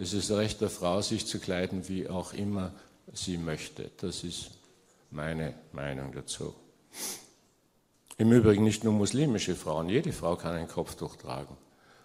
Es 0.00 0.12
ist 0.12 0.30
Recht 0.30 0.60
der 0.60 0.70
Frau, 0.70 1.02
sich 1.02 1.26
zu 1.26 1.40
kleiden, 1.40 1.88
wie 1.88 2.08
auch 2.08 2.32
immer 2.32 2.72
sie 3.12 3.36
möchte. 3.36 3.90
Das 3.96 4.22
ist 4.22 4.50
meine 5.10 5.54
Meinung 5.72 6.12
dazu. 6.12 6.54
Im 8.16 8.30
Übrigen 8.30 8.62
nicht 8.62 8.84
nur 8.84 8.92
muslimische 8.92 9.56
Frauen, 9.56 9.88
jede 9.88 10.12
Frau 10.12 10.36
kann 10.36 10.54
ein 10.54 10.68
Kopftuch 10.68 11.16
tragen. 11.16 11.56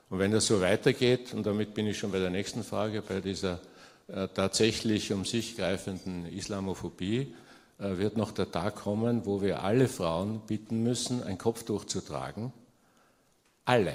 Und 0.09 0.17
wenn 0.17 0.31
das 0.31 0.47
so 0.47 0.59
weitergeht, 0.59 1.35
und 1.35 1.45
damit 1.45 1.75
bin 1.75 1.85
ich 1.85 1.99
schon 1.99 2.11
bei 2.11 2.19
der 2.19 2.31
nächsten 2.31 2.63
Frage, 2.63 3.03
bei 3.03 3.19
dieser 3.19 3.59
äh, 4.07 4.27
tatsächlich 4.27 5.13
um 5.13 5.23
sich 5.23 5.55
greifenden 5.55 6.25
Islamophobie, 6.25 7.35
äh, 7.77 7.97
wird 7.97 8.17
noch 8.17 8.31
der 8.31 8.51
Tag 8.51 8.75
kommen, 8.75 9.27
wo 9.27 9.43
wir 9.43 9.63
alle 9.63 9.87
Frauen 9.87 10.41
bitten 10.47 10.81
müssen, 10.81 11.21
ein 11.21 11.37
Kopftuch 11.37 11.85
zu 11.85 12.01
tragen. 12.01 12.53
Alle. 13.65 13.93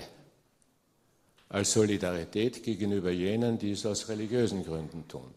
Als 1.50 1.72
Solidarität 1.72 2.62
gegenüber 2.62 3.10
jenen, 3.10 3.58
die 3.58 3.70
es 3.70 3.86
aus 3.86 4.08
religiösen 4.10 4.64
Gründen 4.64 5.08
tun. 5.08 5.34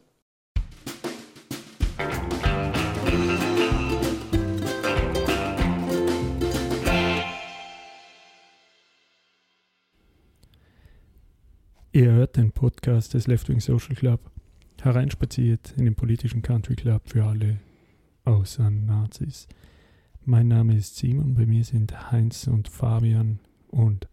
Ihr 11.93 12.11
hört 12.11 12.35
den 12.35 12.51
Podcast 12.51 13.13
des 13.13 13.27
Left 13.27 13.47
Wing 13.47 13.61
Social 13.61 13.95
Club, 13.95 14.31
hereinspaziert 14.81 15.73
in 15.77 15.85
den 15.85 15.95
politischen 15.95 16.41
Country 16.41 16.75
Club 16.75 17.03
für 17.05 17.23
alle 17.23 17.59
außer 18.25 18.69
Nazis. 18.69 19.47
Mein 20.25 20.49
Name 20.49 20.75
ist 20.75 20.97
Simon, 20.97 21.35
bei 21.35 21.45
mir 21.45 21.63
sind 21.63 22.11
Heinz 22.11 22.47
und 22.47 22.67
Fabian 22.67 23.39
und 23.69 24.09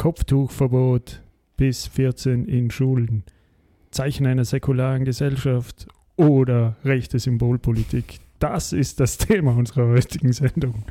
Kopftuchverbot 0.00 1.20
bis 1.58 1.86
14 1.86 2.46
in 2.46 2.70
Schulen, 2.70 3.22
Zeichen 3.90 4.26
einer 4.26 4.46
säkularen 4.46 5.04
Gesellschaft 5.04 5.88
oder 6.16 6.76
rechte 6.86 7.18
Symbolpolitik. 7.18 8.18
Das 8.38 8.72
ist 8.72 8.98
das 8.98 9.18
Thema 9.18 9.54
unserer 9.54 9.88
heutigen 9.88 10.32
Sendung. 10.32 10.84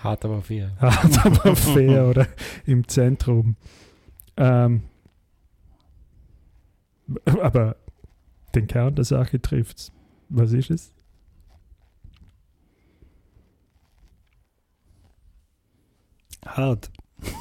Hart 0.00 0.24
aber 0.24 0.42
fair. 0.42 0.72
Hart 0.80 1.24
aber 1.24 1.54
fair 1.54 2.08
oder 2.08 2.26
im 2.66 2.88
Zentrum. 2.88 3.54
Ähm, 4.36 4.82
aber 7.24 7.76
den 8.56 8.66
Kern 8.66 8.96
der 8.96 9.04
Sache 9.04 9.40
trifft 9.40 9.92
Was 10.28 10.50
ist 10.50 10.70
es? 10.70 10.92
Hart. 16.44 16.90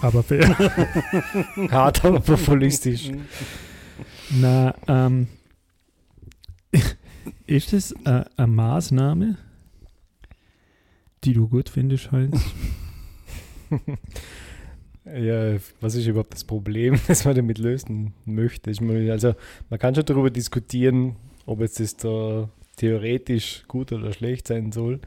Aber 0.02 0.24
fair. 0.24 0.58
Hart, 1.72 2.06
aber 2.06 2.20
populistisch. 2.20 3.12
Na, 4.30 4.76
ähm, 4.88 5.28
ist 7.48 7.74
es 7.74 7.92
äh, 8.06 8.24
eine 8.38 8.48
Maßnahme, 8.48 9.38
die 11.24 11.34
du 11.34 11.48
gut 11.48 11.70
findest, 11.70 12.12
Heinz? 12.12 12.42
Ja, 15.04 15.58
was 15.80 15.96
ist 15.96 16.06
überhaupt 16.06 16.34
das 16.36 16.44
Problem, 16.44 17.00
das 17.08 17.26
man 17.26 17.36
damit 17.36 17.58
lösen 17.58 18.14
möchte? 18.24 18.72
Also 19.12 19.34
man 19.70 19.80
kann 19.80 19.96
schon 19.96 20.06
darüber 20.06 20.30
diskutieren, 20.30 21.16
ob 21.48 21.60
jetzt 21.62 21.80
das 21.80 21.98
da 21.98 22.48
theoretisch 22.76 23.64
gut 23.68 23.92
oder 23.92 24.14
schlecht 24.14 24.48
sein 24.48 24.72
soll. 24.72 25.02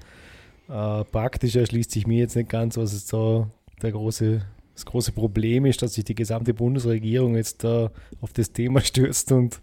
Äh, 0.69 1.05
praktisch 1.05 1.55
erschließt 1.55 1.93
sich 1.93 2.07
mir 2.07 2.19
jetzt 2.19 2.35
nicht 2.35 2.49
ganz, 2.49 2.77
was 2.77 2.93
es 2.93 3.07
da 3.07 3.49
der 3.83 3.93
große, 3.93 4.45
das 4.75 4.85
große 4.87 5.13
Problem 5.13 5.67
ist, 5.67 5.83
dass 5.83 5.95
sich 5.95 6.05
die 6.05 6.15
gesamte 6.15 6.53
Bundesregierung 6.53 7.37
jetzt 7.37 7.65
da 7.65 7.91
auf 8.21 8.33
das 8.33 8.53
Thema 8.53 8.81
stürzt 8.83 9.33
und 9.33 9.61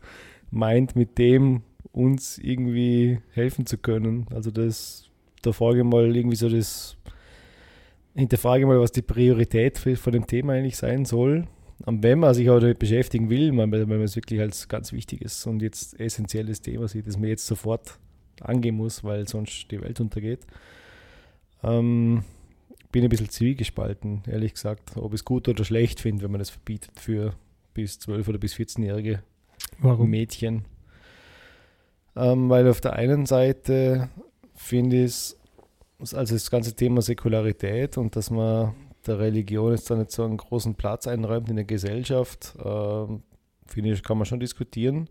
meint, 0.50 0.96
mit 0.96 1.18
dem 1.18 1.64
uns 1.92 2.38
irgendwie 2.38 3.20
helfen 3.32 3.66
zu 3.66 3.78
können. 3.78 4.26
Also 4.34 4.52
das, 4.52 5.10
da 5.42 5.52
frage 5.52 5.84
mal 5.84 6.16
irgendwie 6.16 6.38
so 6.38 6.50
das 6.50 6.98
hinterfrage 8.16 8.66
mal, 8.66 8.80
was 8.80 8.92
die 8.92 9.02
Priorität 9.02 9.78
von 9.78 10.14
dem 10.14 10.28
Thema 10.28 10.54
eigentlich 10.54 10.78
sein 10.78 11.06
soll. 11.06 11.46
Und 11.86 12.04
wenn 12.04 12.20
man 12.20 12.34
sich 12.34 12.50
aber 12.50 12.60
damit 12.60 12.80
beschäftigen 12.80 13.30
will, 13.30 13.56
wenn 13.58 13.70
man 13.70 14.02
es 14.02 14.16
wirklich 14.16 14.40
als 14.40 14.68
ganz 14.68 14.94
wichtiges 14.94 15.46
und 15.48 15.62
jetzt 15.62 16.00
essentielles 16.00 16.62
Thema 16.62 16.88
sieht, 16.88 17.08
das 17.08 17.18
man 17.18 17.30
jetzt 17.30 17.48
sofort 17.48 17.98
angehen 18.40 18.76
muss, 18.76 19.04
weil 19.04 19.28
sonst 19.28 19.72
die 19.72 19.82
Welt 19.82 20.00
untergeht, 20.00 20.42
ähm, 21.64 22.24
bin 22.92 23.04
ein 23.04 23.10
bisschen 23.10 23.30
zwiegespalten, 23.30 24.24
ehrlich 24.28 24.54
gesagt, 24.54 24.98
ob 24.98 25.14
ich 25.14 25.22
es 25.22 25.26
gut 25.26 25.48
oder 25.48 25.64
schlecht 25.64 26.00
finde, 26.00 26.24
wenn 26.24 26.32
man 26.32 26.40
das 26.40 26.50
verbietet 26.50 27.00
für 27.00 27.34
bis 27.74 27.98
12- 28.00 28.28
oder 28.28 28.38
bis 28.38 28.54
14-jährige 28.56 29.24
Mädchen. 29.82 30.66
Ähm, 32.16 32.50
weil 32.50 32.68
auf 32.68 32.82
der 32.82 32.94
einen 32.94 33.26
Seite 33.26 34.10
finde 34.56 34.98
ich 34.98 35.06
es 35.06 35.38
also 36.14 36.36
das 36.36 36.50
ganze 36.50 36.76
Thema 36.76 37.02
Säkularität 37.02 37.98
und 37.98 38.16
dass 38.16 38.32
man 38.32 38.74
der 39.06 39.20
Religion 39.20 39.72
jetzt 39.72 39.90
da 39.90 39.96
nicht 39.96 40.12
so 40.12 40.24
einen 40.24 40.38
großen 40.38 40.76
Platz 40.76 41.08
einräumt 41.08 41.50
in 41.50 41.56
der 41.56 41.66
Gesellschaft, 41.66 42.56
äh, 42.58 43.06
finde 43.66 43.92
ich, 43.92 44.04
kann 44.04 44.18
man 44.18 44.26
schon 44.26 44.40
diskutieren. 44.40 45.10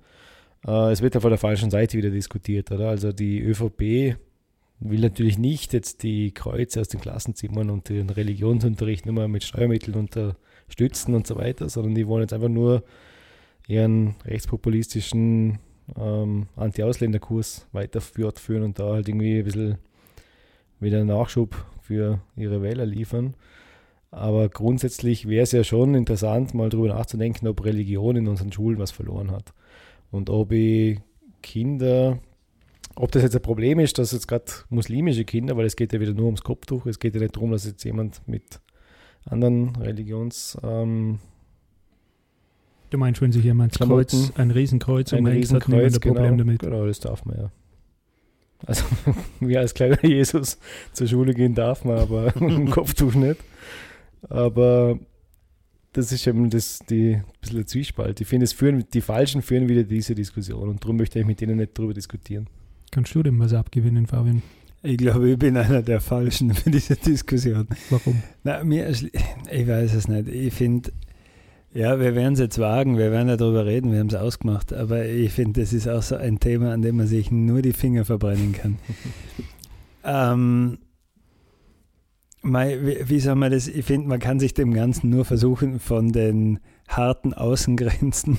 Äh, 0.66 0.92
es 0.92 1.00
wird 1.02 1.14
ja 1.14 1.20
von 1.20 1.30
der 1.30 1.38
falschen 1.38 1.70
Seite 1.70 1.96
wieder 1.96 2.10
diskutiert, 2.10 2.70
oder? 2.70 2.88
Also 2.88 3.12
die 3.12 3.40
ÖVP 3.40 4.16
will 4.80 5.00
natürlich 5.00 5.38
nicht 5.38 5.72
jetzt 5.72 6.02
die 6.02 6.32
Kreuze 6.32 6.80
aus 6.80 6.88
den 6.88 7.00
Klassenzimmern 7.00 7.70
und 7.70 7.88
den 7.88 8.10
Religionsunterricht 8.10 9.06
nur 9.06 9.14
mal 9.14 9.28
mit 9.28 9.44
Steuermitteln 9.44 9.96
unterstützen 9.96 11.14
und 11.14 11.26
so 11.26 11.36
weiter, 11.36 11.68
sondern 11.68 11.94
die 11.94 12.06
wollen 12.06 12.22
jetzt 12.22 12.32
einfach 12.32 12.48
nur 12.48 12.82
ihren 13.68 14.16
rechtspopulistischen 14.24 15.58
ähm, 15.96 16.46
Anti-Ausländer-Kurs 16.56 17.66
weiterführen 17.72 18.62
und 18.62 18.78
da 18.78 18.94
halt 18.94 19.08
irgendwie 19.08 19.38
ein 19.38 19.44
bisschen 19.44 19.78
wieder 20.80 21.04
Nachschub 21.04 21.54
für 21.82 22.20
ihre 22.36 22.62
Wähler 22.62 22.86
liefern. 22.86 23.34
Aber 24.10 24.48
grundsätzlich 24.48 25.28
wäre 25.28 25.44
es 25.44 25.52
ja 25.52 25.62
schon 25.62 25.94
interessant, 25.94 26.54
mal 26.54 26.68
darüber 26.68 26.88
nachzudenken, 26.88 27.46
ob 27.46 27.64
Religion 27.64 28.16
in 28.16 28.28
unseren 28.28 28.50
Schulen 28.50 28.78
was 28.78 28.90
verloren 28.90 29.30
hat. 29.30 29.52
Und 30.10 30.30
ob 30.30 30.50
ich 30.50 30.98
Kinder, 31.42 32.18
ob 33.00 33.10
das 33.12 33.22
jetzt 33.22 33.34
ein 33.34 33.42
Problem 33.42 33.78
ist, 33.78 33.98
dass 33.98 34.12
jetzt 34.12 34.28
gerade 34.28 34.44
muslimische 34.68 35.24
Kinder, 35.24 35.56
weil 35.56 35.64
es 35.64 35.74
geht 35.74 35.92
ja 35.92 36.00
wieder 36.00 36.12
nur 36.12 36.26
ums 36.26 36.42
Kopftuch, 36.42 36.84
es 36.86 36.98
geht 36.98 37.14
ja 37.14 37.20
nicht 37.20 37.34
darum, 37.34 37.50
dass 37.50 37.64
jetzt 37.64 37.82
jemand 37.84 38.26
mit 38.28 38.60
anderen 39.24 39.74
Religions... 39.76 40.58
Ähm, 40.62 41.18
du 42.90 42.98
meinst, 42.98 43.22
wenn 43.22 43.32
sich 43.32 43.44
jemand 43.44 43.78
Kreuz, 43.78 44.32
ein 44.34 44.50
Riesenkreuz 44.50 45.12
ein 45.14 45.26
Riesenkreuz, 45.26 45.94
hat, 45.94 46.02
genau, 46.02 46.14
Problem 46.14 46.38
damit? 46.38 46.58
Genau, 46.60 46.86
das 46.86 47.00
darf 47.00 47.24
man 47.24 47.38
ja. 47.38 47.52
Also 48.66 48.84
wie 49.40 49.56
als 49.56 49.72
kleiner 49.72 50.04
Jesus 50.04 50.58
zur 50.92 51.06
Schule 51.06 51.32
gehen 51.32 51.54
darf 51.54 51.84
man, 51.84 51.98
aber 51.98 52.36
im 52.40 52.70
Kopftuch 52.70 53.14
nicht. 53.14 53.40
Aber 54.28 54.98
das 55.92 56.12
ist 56.12 56.26
eben 56.26 56.50
das, 56.50 56.80
die 56.90 57.14
ein 57.14 57.24
bisschen 57.40 57.56
der 57.56 57.66
Zwiespalt. 57.66 58.20
Ich 58.20 58.28
finde, 58.28 58.44
es 58.44 58.52
führen, 58.52 58.84
die 58.92 59.00
Falschen 59.00 59.40
führen 59.40 59.68
wieder 59.68 59.84
diese 59.84 60.14
Diskussion 60.14 60.68
und 60.68 60.84
darum 60.84 60.98
möchte 60.98 61.18
ich 61.18 61.26
mit 61.26 61.40
denen 61.40 61.56
nicht 61.56 61.76
drüber 61.76 61.94
diskutieren. 61.94 62.46
Kannst 62.90 63.14
du 63.14 63.22
dem 63.22 63.38
was 63.38 63.52
abgewinnen, 63.52 64.06
Fabian? 64.06 64.42
Ich 64.82 64.96
glaube, 64.96 65.30
ich 65.30 65.38
bin 65.38 65.56
einer 65.56 65.82
der 65.82 66.00
Falschen 66.00 66.54
für 66.54 66.70
diese 66.70 66.96
Diskussion. 66.96 67.68
Warum? 67.90 68.22
Na, 68.44 68.64
mir, 68.64 68.88
ich 68.88 69.68
weiß 69.68 69.94
es 69.94 70.08
nicht. 70.08 70.28
Ich 70.28 70.54
finde, 70.54 70.92
ja, 71.72 72.00
wir 72.00 72.14
werden 72.14 72.32
es 72.32 72.40
jetzt 72.40 72.58
wagen, 72.58 72.98
wir 72.98 73.12
werden 73.12 73.28
ja 73.28 73.36
darüber 73.36 73.64
reden, 73.64 73.92
wir 73.92 74.00
haben 74.00 74.08
es 74.08 74.14
ausgemacht, 74.14 74.72
aber 74.72 75.06
ich 75.06 75.32
finde, 75.32 75.60
das 75.60 75.72
ist 75.72 75.86
auch 75.86 76.02
so 76.02 76.16
ein 76.16 76.40
Thema, 76.40 76.72
an 76.72 76.82
dem 76.82 76.96
man 76.96 77.06
sich 77.06 77.30
nur 77.30 77.62
die 77.62 77.72
Finger 77.72 78.04
verbrennen 78.04 78.52
kann. 78.52 78.78
ähm, 80.04 80.78
wie, 82.42 83.08
wie 83.08 83.20
soll 83.20 83.36
man 83.36 83.52
das? 83.52 83.68
Ich 83.68 83.84
finde, 83.84 84.08
man 84.08 84.18
kann 84.18 84.40
sich 84.40 84.54
dem 84.54 84.72
Ganzen 84.72 85.10
nur 85.10 85.24
versuchen, 85.24 85.78
von 85.78 86.10
den 86.10 86.58
harten 86.88 87.34
Außengrenzen, 87.34 88.38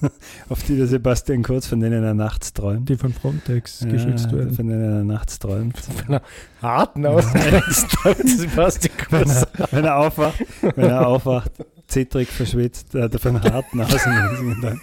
auf 0.48 0.62
die 0.62 0.76
der 0.76 0.86
Sebastian 0.86 1.42
Kurz, 1.42 1.66
von 1.66 1.80
denen 1.80 2.04
er 2.04 2.14
nachts 2.14 2.52
träumt. 2.52 2.88
Die 2.88 2.96
von 2.96 3.12
Frontex 3.12 3.80
ja, 3.80 3.88
geschützt 3.88 4.32
werden. 4.32 4.54
Von 4.54 4.68
denen 4.68 4.82
er 4.82 5.04
nachts 5.04 5.38
träumt. 5.38 5.78
Von 6.06 6.06
einer 6.06 6.22
harten 6.62 7.02
träumt 7.02 8.28
Sebastian 8.28 8.96
Kurz. 9.08 9.46
Wenn 9.52 9.62
er, 9.62 9.68
wenn 9.72 9.84
er 9.84 9.96
aufwacht, 9.96 10.44
wenn 10.74 10.90
er 10.90 11.06
aufwacht 11.06 11.52
zittrig 11.86 12.28
verschwitzt, 12.28 12.94
äh, 12.94 13.08
auf 13.12 13.26
einem 13.26 13.42
harten 13.42 13.80
Außenlösungen 13.80 14.80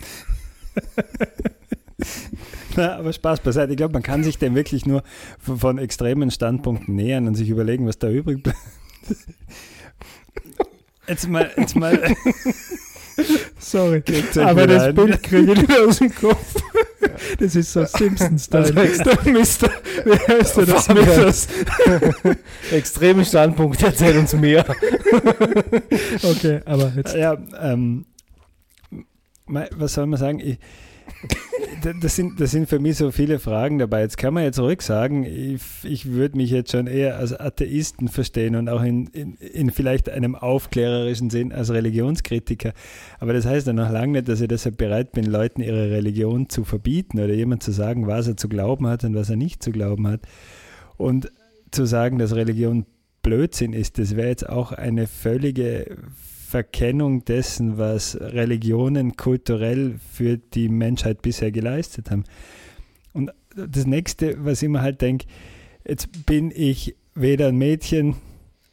Na, 2.75 2.95
aber 2.97 3.13
Spaß 3.13 3.41
beiseite. 3.41 3.73
Ich 3.73 3.77
glaube, 3.77 3.93
man 3.93 4.03
kann 4.03 4.23
sich 4.23 4.37
dem 4.37 4.55
wirklich 4.55 4.85
nur 4.85 5.03
von, 5.39 5.59
von, 5.59 5.77
extremen 5.77 6.31
Standpunkten 6.31 6.95
nähern 6.95 7.27
und 7.27 7.35
sich 7.35 7.49
überlegen, 7.49 7.85
was 7.85 7.99
da 7.99 8.09
übrig 8.09 8.41
bleibt. 8.41 8.57
Jetzt 11.07 11.27
mal, 11.27 11.51
jetzt 11.57 11.75
mal. 11.75 12.15
Sorry, 13.59 14.03
aber 14.35 14.67
das 14.67 14.83
rein. 14.83 14.95
Bild 14.95 15.23
kriege 15.23 15.53
ich 15.53 15.57
nicht 15.59 15.79
aus 15.79 15.97
dem 15.99 16.13
Kopf. 16.21 16.55
Das 17.39 17.55
ist 17.55 17.73
so 17.73 17.85
Simpsons-Style. 17.85 18.75
Also, 18.75 19.31
Mister, 19.31 19.69
wie 20.05 20.33
heißt 20.33 20.57
der 20.57 20.65
das? 20.65 20.87
Mitters? 20.89 21.47
Extreme 22.71 23.25
Standpunkt, 23.25 23.81
erzähl 23.83 24.17
uns 24.17 24.33
mehr. 24.33 24.65
okay, 26.23 26.61
aber 26.65 26.91
jetzt. 26.95 27.15
Ja, 27.15 27.37
ähm, 27.61 28.05
was 29.45 29.93
soll 29.93 30.07
man 30.07 30.19
sagen? 30.19 30.39
Ich, 30.39 30.57
das, 32.01 32.15
sind, 32.15 32.39
das 32.39 32.51
sind 32.51 32.69
für 32.69 32.79
mich 32.79 32.97
so 32.97 33.11
viele 33.11 33.39
Fragen 33.39 33.79
dabei. 33.79 34.01
Jetzt 34.01 34.17
kann 34.17 34.33
man 34.33 34.43
jetzt 34.43 34.55
zurück 34.55 34.81
sagen, 34.81 35.23
ich, 35.23 35.61
ich 35.83 36.11
würde 36.11 36.37
mich 36.37 36.49
jetzt 36.49 36.71
schon 36.71 36.87
eher 36.87 37.17
als 37.17 37.37
Atheisten 37.37 38.07
verstehen 38.07 38.55
und 38.55 38.69
auch 38.69 38.83
in, 38.83 39.07
in, 39.07 39.35
in, 39.35 39.71
vielleicht 39.71 40.09
einem 40.09 40.35
aufklärerischen 40.35 41.29
Sinn 41.29 41.51
als 41.51 41.71
Religionskritiker. 41.71 42.73
Aber 43.19 43.33
das 43.33 43.45
heißt 43.45 43.67
ja 43.67 43.73
noch 43.73 43.91
lange 43.91 44.13
nicht, 44.13 44.29
dass 44.29 44.41
ich 44.41 44.47
deshalb 44.47 44.77
bereit 44.77 45.11
bin, 45.11 45.25
Leuten 45.25 45.61
ihre 45.61 45.91
Religion 45.91 46.49
zu 46.49 46.63
verbieten 46.63 47.19
oder 47.19 47.33
jemand 47.33 47.63
zu 47.63 47.71
sagen, 47.71 48.07
was 48.07 48.27
er 48.27 48.37
zu 48.37 48.47
glauben 48.49 48.87
hat 48.87 49.03
und 49.03 49.15
was 49.15 49.29
er 49.29 49.35
nicht 49.35 49.63
zu 49.63 49.71
glauben 49.71 50.07
hat. 50.07 50.21
Und 50.97 51.31
zu 51.71 51.85
sagen, 51.85 52.19
dass 52.19 52.35
Religion 52.35 52.85
Blödsinn 53.23 53.73
ist, 53.73 53.99
das 53.99 54.15
wäre 54.15 54.27
jetzt 54.27 54.47
auch 54.47 54.73
eine 54.73 55.07
völlige 55.07 55.97
Verkennung 56.53 57.25
dessen, 57.25 57.79
was 57.79 58.15
Religionen 58.21 59.17
kulturell 59.17 59.95
für 60.11 60.37
die 60.37 60.69
Menschheit 60.69 61.23
bisher 61.23 61.51
geleistet 61.51 62.11
haben. 62.11 62.25
Und 63.11 63.31
das 63.55 63.87
nächste, 63.87 64.35
was 64.45 64.61
ich 64.61 64.69
mir 64.69 64.83
halt 64.83 65.01
denke, 65.01 65.25
jetzt 65.83 66.27
bin 66.27 66.51
ich 66.55 66.95
weder 67.15 67.47
ein 67.47 67.57
Mädchen 67.57 68.17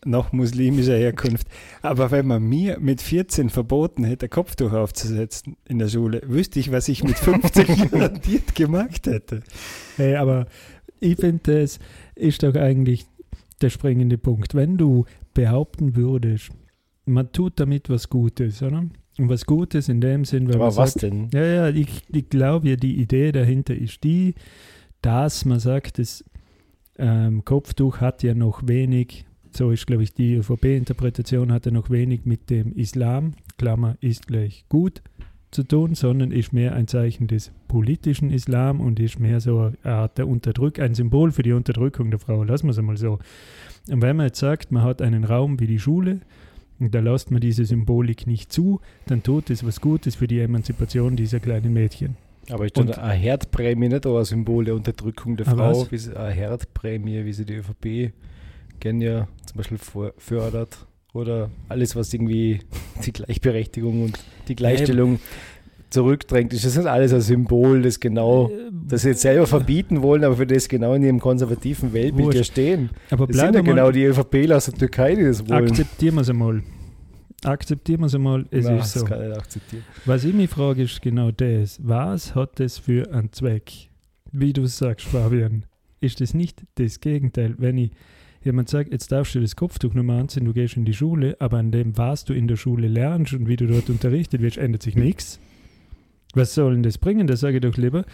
noch 0.05 0.31
muslimischer 0.31 0.94
Herkunft. 0.94 1.47
Aber 1.81 2.11
wenn 2.11 2.27
man 2.27 2.43
mir 2.43 2.79
mit 2.81 3.00
14 3.00 3.49
verboten 3.49 4.05
hätte, 4.05 4.29
Kopftuch 4.29 4.75
aufzusetzen 4.75 5.56
in 5.67 5.79
der 5.79 5.88
Schule, 5.88 6.21
wüsste 6.27 6.61
ich, 6.61 6.71
was 6.71 6.87
ich 6.87 7.03
mit 7.03 7.19
50 7.19 7.91
garantiert 7.91 8.55
gemacht 8.55 9.06
hätte. 9.06 9.41
Hey, 9.97 10.17
aber 10.17 10.44
ich 11.00 11.17
finde, 11.17 11.62
das 11.62 11.79
ist 12.15 12.43
doch 12.43 12.55
eigentlich 12.56 13.06
der 13.62 13.71
springende 13.71 14.19
Punkt. 14.19 14.55
Wenn 14.55 14.77
du 14.77 15.06
behaupten 15.32 15.97
würdest, 15.97 16.50
man 17.11 17.33
tut 17.33 17.59
damit 17.61 17.91
was 17.91 18.09
Gutes, 18.09 18.62
oder? 18.62 18.85
Und 19.19 19.29
was 19.29 19.45
Gutes 19.45 19.89
in 19.89 20.01
dem 20.01 20.25
Sinn, 20.25 20.49
weil 20.49 20.57
Aber 20.57 20.77
was 20.77 20.95
sagt, 20.95 21.03
denn? 21.03 21.29
Ja, 21.33 21.45
ja, 21.45 21.69
ich, 21.69 22.03
ich 22.09 22.29
glaube 22.31 22.71
ja, 22.71 22.77
die 22.77 23.01
Idee 23.01 23.33
dahinter 23.33 23.75
ist 23.75 24.03
die, 24.05 24.35
dass 25.03 25.45
man 25.45 25.61
sagt, 25.61 25.99
das 25.99 26.25
ähm, 26.97 27.45
Kopftuch 27.45 28.01
hat 28.01 28.23
ja 28.23 28.35
noch 28.35 28.67
wenig, 28.67 29.27
so 29.55 29.71
ist 29.71 29.87
glaube 29.87 30.05
ich 30.05 30.15
die 30.15 30.35
ÖVP-Interpretation, 30.35 31.53
hat 31.53 31.67
ja 31.67 31.73
noch 31.73 31.91
wenig 31.91 32.25
mit 32.25 32.51
dem 32.51 32.73
Islam, 32.73 33.35
Klammer 33.59 33.97
ist 34.01 34.27
gleich 34.27 34.65
gut, 34.69 35.03
zu 35.51 35.65
tun, 35.65 35.95
sondern 35.95 36.31
ist 36.31 36.53
mehr 36.53 36.75
ein 36.75 36.87
Zeichen 36.87 37.27
des 37.27 37.51
politischen 37.67 38.31
Islam 38.31 38.81
und 38.81 39.01
ist 39.01 39.19
mehr 39.19 39.41
so 39.41 39.73
eine 39.83 39.93
Art 39.95 40.17
der 40.17 40.29
Unterdrück, 40.29 40.79
ein 40.79 40.95
Symbol 40.95 41.33
für 41.33 41.43
die 41.43 41.53
Unterdrückung 41.53 42.11
der 42.11 42.21
Frau, 42.21 42.45
lassen 42.45 42.67
wir 42.67 42.71
es 42.71 42.79
einmal 42.79 42.97
so. 42.97 43.19
Und 43.91 44.03
wenn 44.03 44.17
man 44.17 44.27
jetzt 44.27 44.39
sagt, 44.39 44.71
man 44.71 44.85
hat 44.85 45.03
einen 45.03 45.25
Raum 45.25 45.59
wie 45.59 45.67
die 45.67 45.81
Schule, 45.81 46.21
und 46.81 46.94
da 46.94 47.00
lässt 47.00 47.31
man 47.31 47.41
diese 47.41 47.65
Symbolik 47.65 48.27
nicht 48.27 48.53
zu, 48.53 48.81
dann 49.06 49.23
tut 49.23 49.50
es 49.50 49.65
was 49.65 49.81
Gutes 49.81 50.17
für 50.17 50.27
die 50.27 50.41
Emanzipation 50.41 51.15
dieser 51.15 51.38
kleinen 51.38 51.73
Mädchen. 51.73 52.17
Aber 52.49 52.65
ist 52.65 52.77
dann 52.77 52.91
eine 52.91 53.12
Herdprämie 53.12 53.88
nicht 53.88 54.06
auch 54.06 54.19
ein 54.19 54.25
Symbol 54.25 54.65
der 54.65 54.75
Unterdrückung 54.75 55.37
der 55.37 55.47
Frau? 55.47 55.87
Wie 55.91 55.99
sie, 55.99 56.17
eine 56.17 56.32
Herdprämie, 56.32 57.25
wie 57.25 57.32
sie 57.32 57.44
die 57.44 57.55
ÖVP 57.55 58.12
gerne 58.81 59.05
ja 59.05 59.29
zum 59.47 59.59
Beispiel 59.59 59.79
fördert? 60.17 60.87
Oder 61.12 61.50
alles, 61.69 61.97
was 61.97 62.12
irgendwie 62.15 62.61
die 63.05 63.12
Gleichberechtigung 63.12 64.05
und 64.05 64.19
die 64.49 64.56
Gleichstellung 64.56 65.21
zurückdrängt, 65.91 66.53
ist 66.53 66.65
das 66.65 66.77
nicht 66.77 66.87
alles 66.87 67.13
ein 67.13 67.21
Symbol, 67.21 67.83
das 67.83 68.01
genau, 68.01 68.49
äh, 68.49 68.71
das 68.89 69.03
sie 69.03 69.09
jetzt 69.09 69.23
selber 69.23 69.47
verbieten 69.47 70.03
wollen, 70.03 70.25
aber 70.25 70.37
für 70.37 70.47
das 70.47 70.69
genau 70.69 70.95
in 70.95 71.03
ihrem 71.03 71.21
konservativen 71.21 71.93
Weltbild 71.93 72.35
ja 72.35 72.45
stehen. 72.45 72.91
Aber 73.11 73.27
das 73.27 73.37
sind 73.37 73.55
ja 73.55 73.61
genau 73.61 73.91
die 73.91 74.05
ÖVP 74.05 74.51
aus 74.51 74.67
der 74.67 74.75
Türkei, 74.75 75.15
die 75.17 75.25
das 75.25 75.49
wollen. 75.49 75.69
Akzeptieren 75.69 76.15
wir 76.15 76.23
es 76.23 76.31
einmal. 76.31 76.63
Akzeptieren 77.45 78.01
wir 78.01 78.07
es 78.07 78.15
einmal, 78.15 78.47
es 78.51 78.67
Nein, 78.67 78.79
ist 78.79 78.93
so. 78.93 79.07
Was 80.05 80.25
ich 80.25 80.35
mich 80.35 80.51
frage, 80.51 80.83
ist 80.83 81.01
genau 81.01 81.31
das. 81.31 81.81
Was 81.83 82.35
hat 82.35 82.61
das 82.61 82.79
für 82.79 83.13
einen 83.13 83.33
Zweck? 83.33 83.73
Wie 84.33 84.53
du 84.53 84.67
sagst, 84.67 85.07
Fabian, 85.07 85.65
ist 86.01 86.21
das 86.21 86.35
nicht 86.35 86.63
das 86.77 87.01
Gegenteil? 87.01 87.55
Wenn 87.59 87.79
ich 87.79 87.91
jemand 88.45 88.69
sagt, 88.69 88.93
jetzt 88.93 89.11
darfst 89.11 89.35
du 89.35 89.41
das 89.41 89.57
Kopftuch 89.57 89.95
nur 89.95 90.05
mal 90.05 90.21
anziehen, 90.21 90.45
du 90.45 90.53
gehst 90.53 90.77
in 90.77 90.85
die 90.85 90.95
Schule, 90.95 91.37
aber 91.41 91.59
an 91.59 91.73
dem, 91.73 91.97
was 91.97 92.25
du 92.25 92.33
in 92.33 92.47
der 92.47 92.57
Schule 92.57 92.89
lernst 92.89 93.33
und 93.33 93.49
wie 93.49 93.57
du 93.57 93.67
dort 93.67 93.91
unterrichtet 93.91 94.41
wirst, 94.41 94.59
ändert 94.59 94.83
sich 94.83 94.97
nichts. 94.97 95.41
Was 96.35 96.55
soll 96.55 96.75
denn 96.75 96.82
das 96.82 96.99
bringen? 96.99 97.27
Da 97.27 97.37
sage 97.37 97.56
ich 97.56 97.62
doch 97.62 97.77
lieber, 97.77 98.05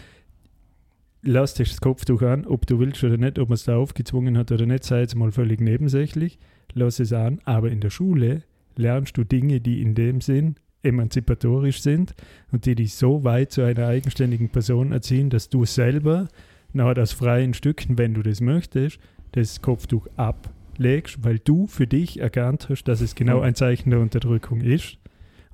lass 1.22 1.54
dich 1.54 1.70
das 1.70 1.80
Kopftuch 1.80 2.22
an, 2.22 2.46
ob 2.46 2.66
du 2.66 2.78
willst 2.78 3.04
oder 3.04 3.18
nicht, 3.18 3.38
ob 3.38 3.48
man 3.48 3.54
es 3.54 3.64
da 3.64 3.76
aufgezwungen 3.76 4.38
hat 4.38 4.52
oder 4.52 4.66
nicht, 4.66 4.84
sei 4.84 5.00
jetzt 5.00 5.16
mal 5.16 5.32
völlig 5.32 5.60
nebensächlich. 5.60 6.38
Lass 6.72 6.98
es 6.98 7.12
an, 7.12 7.40
aber 7.44 7.70
in 7.70 7.80
der 7.80 7.90
Schule 7.90 8.42
lernst 8.76 9.16
du 9.16 9.24
Dinge, 9.24 9.60
die 9.60 9.82
in 9.82 9.94
dem 9.94 10.20
Sinn 10.20 10.56
emanzipatorisch 10.82 11.82
sind 11.82 12.14
und 12.52 12.64
die 12.64 12.74
dich 12.74 12.94
so 12.94 13.24
weit 13.24 13.50
zu 13.50 13.62
einer 13.62 13.86
eigenständigen 13.86 14.50
Person 14.50 14.92
erziehen, 14.92 15.30
dass 15.30 15.48
du 15.48 15.64
selber, 15.64 16.28
na, 16.72 16.92
aus 16.92 17.12
freien 17.12 17.54
Stücken, 17.54 17.98
wenn 17.98 18.14
du 18.14 18.22
das 18.22 18.40
möchtest, 18.40 18.98
das 19.32 19.62
Kopftuch 19.62 20.06
ablegst, 20.16 21.24
weil 21.24 21.38
du 21.38 21.66
für 21.66 21.86
dich 21.86 22.20
erkannt 22.20 22.68
hast, 22.68 22.84
dass 22.84 23.00
es 23.00 23.14
genau 23.14 23.40
ein 23.40 23.54
Zeichen 23.54 23.90
der 23.90 24.00
Unterdrückung 24.00 24.60
ist 24.60 24.98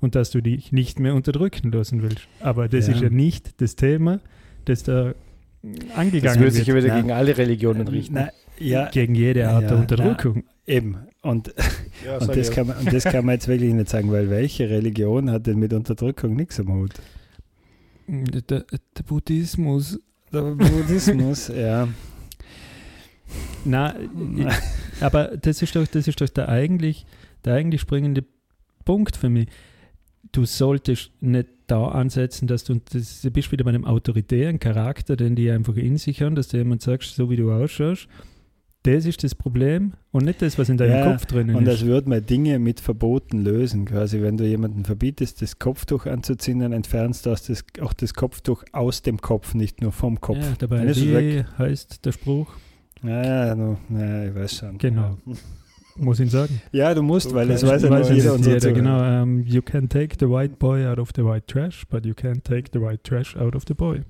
und 0.03 0.15
dass 0.15 0.31
du 0.31 0.41
dich 0.41 0.73
nicht 0.73 0.99
mehr 0.99 1.15
unterdrücken 1.15 1.71
lassen 1.71 2.03
willst. 2.03 2.27
Aber 2.41 2.67
das 2.67 2.87
ja. 2.87 2.93
ist 2.93 3.01
ja 3.01 3.09
nicht 3.09 3.61
das 3.61 3.77
Thema, 3.77 4.19
das 4.65 4.83
da 4.83 5.15
angegangen 5.95 6.11
wird. 6.11 6.25
Das 6.25 6.39
würde 6.39 6.51
sich 6.51 6.67
ja 6.67 6.75
wieder 6.75 6.95
gegen 6.95 7.11
alle 7.11 7.37
Religionen 7.37 7.87
richten. 7.87 8.15
Na, 8.15 8.29
ja, 8.59 8.89
gegen 8.89 9.15
jede 9.15 9.47
Art 9.47 9.63
ja, 9.63 9.69
der 9.69 9.77
Unterdrückung. 9.77 10.43
Na, 10.45 10.73
eben. 10.73 10.97
Und, 11.21 11.53
ja, 12.05 12.17
und, 12.17 12.35
das 12.35 12.51
kann 12.51 12.67
man, 12.67 12.77
und 12.77 12.91
das 12.91 13.05
kann 13.05 13.25
man 13.25 13.35
jetzt 13.35 13.47
wirklich 13.47 13.73
nicht 13.73 13.89
sagen, 13.89 14.11
weil 14.11 14.29
welche 14.29 14.69
Religion 14.69 15.31
hat 15.31 15.47
denn 15.47 15.57
mit 15.57 15.71
Unterdrückung 15.71 16.35
nichts 16.35 16.59
am 16.59 16.73
Hut? 16.73 16.91
Der, 18.07 18.41
der, 18.41 19.03
Buddhismus. 19.07 20.01
Der 20.33 20.41
Buddhismus, 20.41 21.47
ja. 21.55 21.87
Na, 23.63 23.95
aber 24.99 25.37
das 25.37 25.61
ist 25.61 25.73
doch, 25.77 25.87
das 25.87 26.09
ist 26.09 26.19
doch 26.19 26.27
der 26.27 26.49
eigentlich, 26.49 27.05
der 27.45 27.53
eigentlich 27.53 27.79
springende 27.79 28.25
Punkt 28.83 29.15
für 29.15 29.29
mich 29.29 29.47
du 30.31 30.45
solltest 30.45 31.11
nicht 31.21 31.49
da 31.67 31.87
ansetzen, 31.87 32.47
dass 32.47 32.63
du, 32.63 32.81
das, 32.91 33.21
du 33.21 33.31
bist 33.31 33.51
wieder 33.51 33.63
bei 33.63 33.69
einem 33.69 33.85
autoritären 33.85 34.59
Charakter, 34.59 35.15
den 35.15 35.35
die 35.35 35.49
einfach 35.49 35.75
in 35.75 35.97
sich 35.97 36.21
haben, 36.21 36.35
dass 36.35 36.49
du 36.49 36.57
jemand 36.57 36.81
sagst, 36.81 37.15
so 37.15 37.29
wie 37.29 37.35
du 37.35 37.51
ausschaust, 37.51 38.07
das 38.83 39.05
ist 39.05 39.23
das 39.23 39.33
Problem 39.33 39.93
und 40.11 40.25
nicht 40.25 40.41
das, 40.41 40.59
was 40.59 40.67
in 40.67 40.75
deinem 40.75 40.91
ja, 40.91 41.11
Kopf 41.11 41.25
drin 41.25 41.47
ist. 41.47 41.55
Und 41.55 41.65
das 41.65 41.85
würde 41.85 42.09
man 42.09 42.25
Dinge 42.25 42.59
mit 42.59 42.81
Verboten 42.81 43.41
lösen. 43.41 43.85
Quasi, 43.85 44.21
wenn 44.21 44.35
du 44.35 44.45
jemanden 44.45 44.83
verbietest, 44.83 45.41
das 45.41 45.57
Kopftuch 45.57 46.05
anzuziehen, 46.05 46.59
dann 46.59 46.73
entfernst 46.73 47.25
du 47.25 47.29
das, 47.29 47.63
auch 47.79 47.93
das 47.93 48.13
Kopftuch 48.13 48.65
aus 48.73 49.01
dem 49.01 49.21
Kopf, 49.21 49.53
nicht 49.53 49.81
nur 49.81 49.93
vom 49.93 50.19
Kopf. 50.19 50.39
Ja, 50.39 50.55
dabei 50.59 50.93
wie 50.95 51.45
heißt 51.57 52.05
der 52.05 52.11
Spruch? 52.11 52.53
Ja, 53.03 53.47
ja, 53.47 53.55
no, 53.55 53.77
ja, 53.89 54.25
ich 54.25 54.35
weiß 54.35 54.57
schon. 54.57 54.77
Genau. 54.77 55.17
Ja. 55.25 55.33
Muss 55.95 56.19
ich 56.19 56.31
sagen. 56.31 56.61
Ja, 56.71 56.93
du 56.93 57.03
musst, 57.03 57.33
weil 57.33 57.47
das 57.47 57.65
weiß 57.65 57.83
ja 57.83 57.89
weiß 57.89 58.09
jeder 58.09 58.33
und 58.33 58.43
so. 58.43 58.73
Genau, 58.73 58.97
um, 58.97 59.39
ähm, 59.39 59.43
you 59.45 59.61
can 59.61 59.87
take 59.87 60.15
the 60.19 60.27
white 60.27 60.55
boy 60.57 60.85
out 60.87 60.97
of 60.97 61.11
the 61.15 61.23
white 61.23 61.45
trash, 61.47 61.85
but 61.89 62.05
you 62.05 62.13
can't 62.13 62.43
take 62.43 62.69
the 62.73 62.79
white 62.79 63.03
trash 63.03 63.35
out 63.37 63.55
of 63.55 63.63
the 63.67 63.73
boy. 63.73 64.01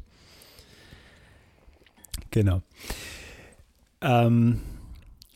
Genau. 2.32 2.62
Ähm, 4.02 4.60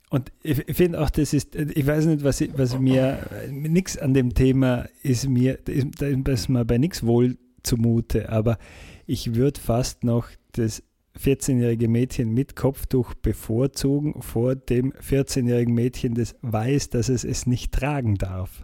und 0.09 0.31
ich, 0.41 0.67
ich 0.67 0.77
finde 0.77 1.01
auch, 1.01 1.09
das 1.09 1.33
ist, 1.33 1.55
ich 1.55 1.85
weiß 1.85 2.05
nicht, 2.05 2.23
was, 2.23 2.41
was 2.55 2.79
mir, 2.79 3.19
nichts 3.49 3.97
an 3.97 4.13
dem 4.13 4.33
Thema 4.33 4.85
ist 5.03 5.27
mir, 5.27 5.59
ist, 5.67 6.01
ist 6.01 6.49
mir 6.49 6.63
bei 6.63 6.77
nichts 6.77 7.05
wohl 7.05 7.37
zumute, 7.63 8.29
aber 8.29 8.57
ich 9.05 9.35
würde 9.35 9.59
fast 9.59 10.03
noch 10.03 10.29
das 10.53 10.81
14-jährige 11.17 11.87
Mädchen 11.87 12.33
mit 12.33 12.55
Kopftuch 12.55 13.13
bevorzugen 13.15 14.21
vor 14.21 14.55
dem 14.55 14.93
14-jährigen 14.93 15.73
Mädchen, 15.73 16.13
das 16.13 16.35
weiß, 16.41 16.89
dass 16.89 17.09
es 17.09 17.23
es 17.23 17.45
nicht 17.45 17.73
tragen 17.73 18.15
darf. 18.15 18.63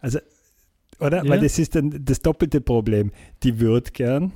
Also, 0.00 0.18
oder? 0.98 1.24
Ja. 1.24 1.30
Weil 1.30 1.40
das 1.40 1.58
ist 1.58 1.74
dann 1.74 2.04
das 2.04 2.20
doppelte 2.20 2.60
Problem. 2.60 3.12
Die 3.42 3.60
wird 3.60 3.94
gern 3.94 4.32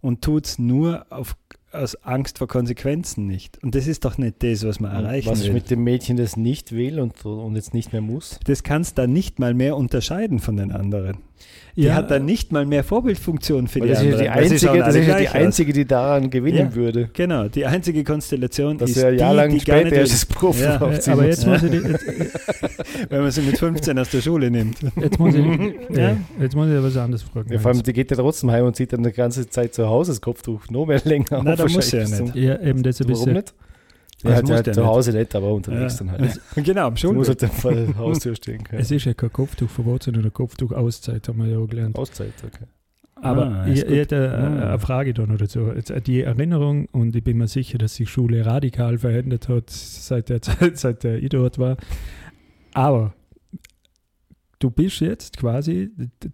und 0.00 0.22
tut 0.22 0.46
es 0.46 0.58
nur 0.58 1.06
auf 1.10 1.36
aus 1.74 1.96
Angst 2.04 2.38
vor 2.38 2.46
Konsequenzen 2.46 3.26
nicht. 3.26 3.62
Und 3.62 3.74
das 3.74 3.86
ist 3.86 4.04
doch 4.04 4.16
nicht 4.16 4.42
das, 4.42 4.64
was 4.64 4.80
man 4.80 4.92
und 4.92 5.04
erreichen 5.04 5.28
was 5.28 5.40
will. 5.40 5.48
Was 5.48 5.54
mit 5.54 5.70
dem 5.70 5.82
Mädchen, 5.82 6.16
das 6.16 6.36
nicht 6.36 6.72
will 6.72 7.00
und, 7.00 7.24
und 7.26 7.56
jetzt 7.56 7.74
nicht 7.74 7.92
mehr 7.92 8.00
muss? 8.00 8.38
Das 8.44 8.62
kannst 8.62 8.96
du 8.96 9.02
dann 9.02 9.12
nicht 9.12 9.38
mal 9.38 9.54
mehr 9.54 9.76
unterscheiden 9.76 10.38
von 10.38 10.56
den 10.56 10.72
anderen. 10.72 11.18
Die 11.76 11.82
ja, 11.82 11.94
hat 11.94 12.10
dann 12.10 12.24
nicht 12.24 12.52
mal 12.52 12.64
mehr 12.66 12.84
Vorbildfunktion 12.84 13.66
für 13.66 13.80
die 13.80 13.88
das 13.88 13.98
anderen. 13.98 14.14
Ist 14.14 14.22
die 14.22 14.28
einzige, 14.28 14.78
das 14.78 14.94
ist 14.94 15.08
ja 15.08 15.18
die 15.18 15.28
einzige, 15.28 15.72
die 15.72 15.84
daran 15.84 16.30
gewinnen 16.30 16.70
ja, 16.70 16.74
würde. 16.74 17.10
Genau, 17.12 17.48
die 17.48 17.66
einzige 17.66 18.04
Konstellation 18.04 18.78
das 18.78 18.90
ist 18.90 19.02
ja 19.02 19.10
Jahr 19.10 19.48
die, 19.48 19.54
die 19.54 19.60
später 19.60 19.92
erst 19.92 20.12
das 20.12 20.26
Profi 20.26 20.62
ja, 20.62 20.76
Aber 20.76 21.26
jetzt 21.26 21.46
muss 21.46 21.64
ich 21.64 21.70
die, 21.72 21.76
jetzt, 21.78 22.06
Wenn 23.10 23.22
man 23.22 23.30
sie 23.32 23.42
mit 23.42 23.58
15 23.58 23.98
aus 23.98 24.08
der 24.10 24.20
Schule 24.20 24.52
nimmt. 24.52 24.78
Jetzt 25.00 25.18
muss 25.18 25.34
ich, 25.34 25.44
ja. 25.96 26.16
jetzt 26.40 26.54
muss 26.54 26.68
ich 26.68 26.82
was 26.82 26.96
anderes 26.96 27.24
fragen. 27.24 27.52
Ja, 27.52 27.58
vor 27.58 27.72
allem, 27.72 27.82
die 27.82 27.92
geht 27.92 28.10
ja 28.10 28.16
trotzdem 28.16 28.52
heim 28.52 28.66
und 28.66 28.76
zieht 28.76 28.92
dann 28.92 29.02
die 29.02 29.10
ganze 29.10 29.48
Zeit 29.48 29.74
zu 29.74 29.88
Hause 29.88 30.12
das 30.12 30.20
Kopftuch 30.20 30.68
noch 30.70 30.86
mehr 30.86 31.02
länger 31.04 31.42
Nein, 31.42 31.56
da 31.56 31.66
muss 31.66 31.90
ja 31.90 32.06
nicht. 32.06 32.36
Ja, 32.36 32.60
eben 32.60 32.84
deshalb 32.84 33.10
Warum 33.10 33.32
nicht? 33.32 33.52
Ja, 34.24 34.30
Das 34.30 34.34
halt, 34.36 34.42
muss 34.48 34.50
halt 34.56 34.74
zu 34.74 34.80
nicht. 34.80 34.88
Hause 34.88 35.12
nicht, 35.12 35.34
aber 35.34 35.52
unterwegs 35.54 35.96
dann 35.96 36.10
halt. 36.10 36.40
genau, 36.56 36.86
am 36.88 36.96
Schulweg. 36.96 37.28
halt 37.28 37.52
vor 37.52 37.72
der 37.72 37.96
Haustür 37.96 38.34
stehen 38.34 38.64
können. 38.64 38.80
Es 38.82 38.90
ist 38.90 39.04
ja 39.04 39.14
kein 39.14 39.32
Kopftuchverbot, 39.32 40.02
sondern 40.04 40.22
eine 40.24 40.30
Kopftuchauszeit, 40.30 41.28
haben 41.28 41.38
wir 41.38 41.46
ja 41.46 41.58
auch 41.58 41.66
gelernt. 41.68 41.96
Auszeit, 41.96 42.32
okay. 42.46 42.64
Aber 43.16 43.46
Ah, 43.46 43.66
ich, 43.68 43.82
ich 43.84 43.90
hätte 43.96 44.32
Ah. 44.36 44.68
eine 44.70 44.78
Frage 44.78 45.14
da 45.14 45.24
noch 45.26 45.36
dazu. 45.38 45.68
Äh, 45.70 46.00
die 46.00 46.22
Erinnerung, 46.22 46.86
und 46.92 47.14
ich 47.16 47.22
bin 47.24 47.38
mir 47.38 47.48
sicher, 47.48 47.78
dass 47.78 47.94
sich 47.94 48.10
Schule 48.10 48.44
radikal 48.44 48.98
verändert 48.98 49.48
hat, 49.48 49.70
seit 49.70 50.28
der 50.28 50.42
Zeit, 50.42 50.76
seit 50.78 51.04
der 51.04 51.22
ich 51.22 51.28
dort 51.30 51.58
war. 51.58 51.76
Aber 52.74 53.14
du 54.58 54.70
bist 54.70 55.00
jetzt 55.00 55.36
quasi 55.36 55.90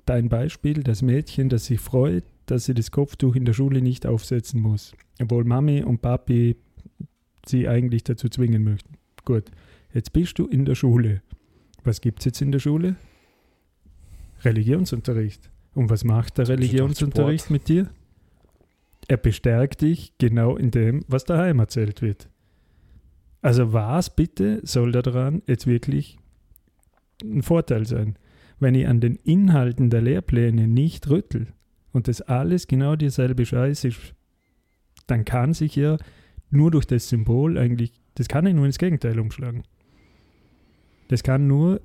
dein 0.07 0.29
Beispiel, 0.29 0.83
das 0.83 1.03
Mädchen, 1.03 1.49
das 1.49 1.67
sich 1.67 1.81
freut, 1.81 2.25
dass 2.47 2.65
sie 2.65 2.75
das 2.75 2.91
Kopftuch 2.91 3.37
in 3.37 3.45
der 3.45 3.53
Schule 3.53 3.83
nicht 3.83 4.07
aufsetzen 4.07 4.61
muss. 4.61 4.93
Obwohl 5.23 5.45
Mami 5.45 5.83
und 5.85 6.01
Papi 6.03 6.57
sie 7.51 7.69
eigentlich 7.69 8.05
dazu 8.05 8.29
zwingen 8.29 8.65
möchten. 8.65 8.95
Gut, 9.25 9.45
jetzt 9.93 10.13
bist 10.13 10.39
du 10.39 10.47
in 10.47 10.65
der 10.65 10.75
Schule. 10.75 11.23
Was 11.85 12.01
gibt 12.01 12.21
es 12.21 12.25
jetzt 12.27 12.43
in 12.43 12.53
der 12.53 12.59
Schule? 12.59 12.97
Religionsunterricht. 14.43 15.51
Und 15.75 15.91
was 15.91 16.05
macht 16.05 16.39
der 16.39 16.49
Religionsunterricht 16.49 17.51
mit 17.51 17.69
dir? 17.69 17.91
Er 19.09 19.17
bestärkt 19.17 19.83
dich 19.83 20.13
genau 20.19 20.57
in 20.57 20.71
dem, 20.71 21.05
was 21.09 21.25
daheim 21.25 21.59
erzählt 21.59 22.03
wird. 22.03 22.29
Also 23.43 23.73
was 23.73 24.15
bitte 24.15 24.61
soll 24.63 24.93
daran 24.93 25.43
jetzt 25.47 25.67
wirklich 25.67 26.19
ein 27.23 27.43
Vorteil 27.43 27.87
sein? 27.87 28.17
Wenn 28.59 28.75
ich 28.75 28.87
an 28.87 29.01
den 29.01 29.17
Inhalten 29.17 29.89
der 29.89 30.03
Lehrpläne 30.03 30.69
nicht 30.69 31.09
rüttel 31.09 31.49
und 31.93 32.09
das 32.09 32.21
alles 32.21 32.67
genau 32.69 32.97
dieselbe 32.97 33.47
Scheiße 33.47 33.89
ist, 33.89 34.15
dann 35.07 35.25
kann 35.25 35.55
sich 35.55 35.77
ja 35.77 35.97
nur 36.51 36.71
durch 36.71 36.87
das 36.87 37.09
Symbol 37.09 37.59
eigentlich, 37.59 37.93
das 38.15 38.29
kann 38.29 38.47
ja 38.47 38.53
nur 38.53 38.67
ins 38.67 38.79
Gegenteil 38.79 39.19
umschlagen. 39.19 39.63
Das 41.09 41.23
kann 41.23 41.47
nur, 41.47 41.81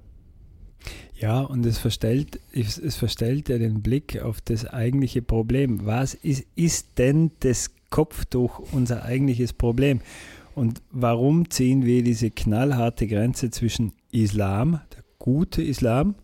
Ja, 1.18 1.42
und 1.42 1.66
es 1.66 1.78
verstellt, 1.78 2.40
es, 2.52 2.78
es 2.78 2.96
verstellt 2.96 3.50
ja 3.50 3.58
den 3.58 3.82
Blick 3.82 4.22
auf 4.22 4.42
das 4.42 4.66
eigentliche 4.66 5.22
Problem. 5.22 5.86
Was 5.86 6.14
ist, 6.14 6.46
ist 6.56 6.98
denn 6.98 7.32
das 7.40 7.72
Kopftuch 7.90 8.60
unser 8.72 9.04
eigentliches 9.04 9.54
Problem? 9.54 10.02
Und 10.56 10.82
warum 10.92 11.50
ziehen 11.50 11.86
wir 11.86 12.04
diese 12.04 12.32
knallharte 12.32 13.08
Grenze 13.08 13.50
zwischen 13.50 13.94
Islam, 14.12 14.82
der 14.94 15.04
gute 15.20 15.62
Islam, 15.62 16.16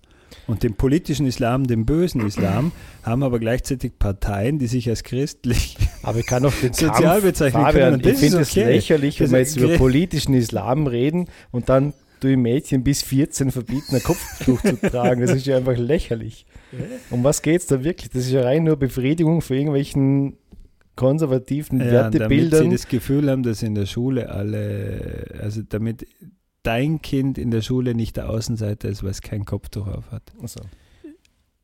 und 0.47 0.63
dem 0.63 0.75
politischen 0.75 1.25
Islam, 1.25 1.67
dem 1.67 1.85
bösen 1.85 2.25
Islam, 2.25 2.71
haben 3.03 3.23
aber 3.23 3.39
gleichzeitig 3.39 3.93
Parteien, 3.97 4.59
die 4.59 4.67
sich 4.67 4.89
als 4.89 5.03
christlich 5.03 5.77
Aber 6.03 6.19
ich 6.19 6.25
kann 6.25 6.45
auch 6.45 6.53
den 6.53 6.73
Sozial 6.73 7.01
Kampf, 7.01 7.23
bezeichnen 7.23 7.63
Fabian, 7.63 8.01
können, 8.01 8.13
ich 8.13 8.19
finde 8.19 8.39
es 8.39 8.51
okay. 8.51 8.65
lächerlich, 8.65 9.19
wenn 9.19 9.31
wir 9.31 9.39
jetzt 9.39 9.57
über 9.57 9.67
okay. 9.67 9.77
politischen 9.77 10.33
Islam 10.33 10.87
reden 10.87 11.27
und 11.51 11.69
dann 11.69 11.93
du 12.21 12.37
Mädchen 12.37 12.83
bis 12.83 13.01
14 13.01 13.51
verbieten, 13.51 13.95
ein 13.95 14.03
Kopftuch 14.03 14.61
zu 14.61 14.79
tragen. 14.79 15.21
Das 15.21 15.31
ist 15.31 15.45
ja 15.45 15.57
einfach 15.57 15.77
lächerlich. 15.77 16.45
Um 17.09 17.23
was 17.23 17.41
geht 17.41 17.61
es 17.61 17.67
da 17.67 17.83
wirklich? 17.83 18.11
Das 18.11 18.23
ist 18.23 18.31
ja 18.31 18.43
rein 18.43 18.63
nur 18.63 18.77
Befriedigung 18.77 19.41
für 19.41 19.55
irgendwelchen 19.55 20.37
konservativen 20.95 21.79
Ja, 21.79 21.85
damit 21.85 22.13
sie 22.13 22.19
Wertebildern. 22.19 22.71
das 22.71 22.87
Gefühl 22.87 23.29
haben, 23.29 23.43
dass 23.43 23.63
in 23.63 23.75
der 23.75 23.87
Schule 23.87 24.29
alle, 24.29 25.39
also 25.41 25.61
damit 25.67 26.05
dein 26.63 27.01
Kind 27.01 27.37
in 27.37 27.51
der 27.51 27.61
Schule 27.61 27.95
nicht 27.95 28.17
der 28.17 28.29
Außenseiter 28.29 28.89
ist, 28.89 29.03
weil 29.03 29.11
es 29.11 29.21
kein 29.21 29.45
Kopftuch 29.45 29.87
auf 29.87 30.11
hat. 30.11 30.23
Also. 30.41 30.61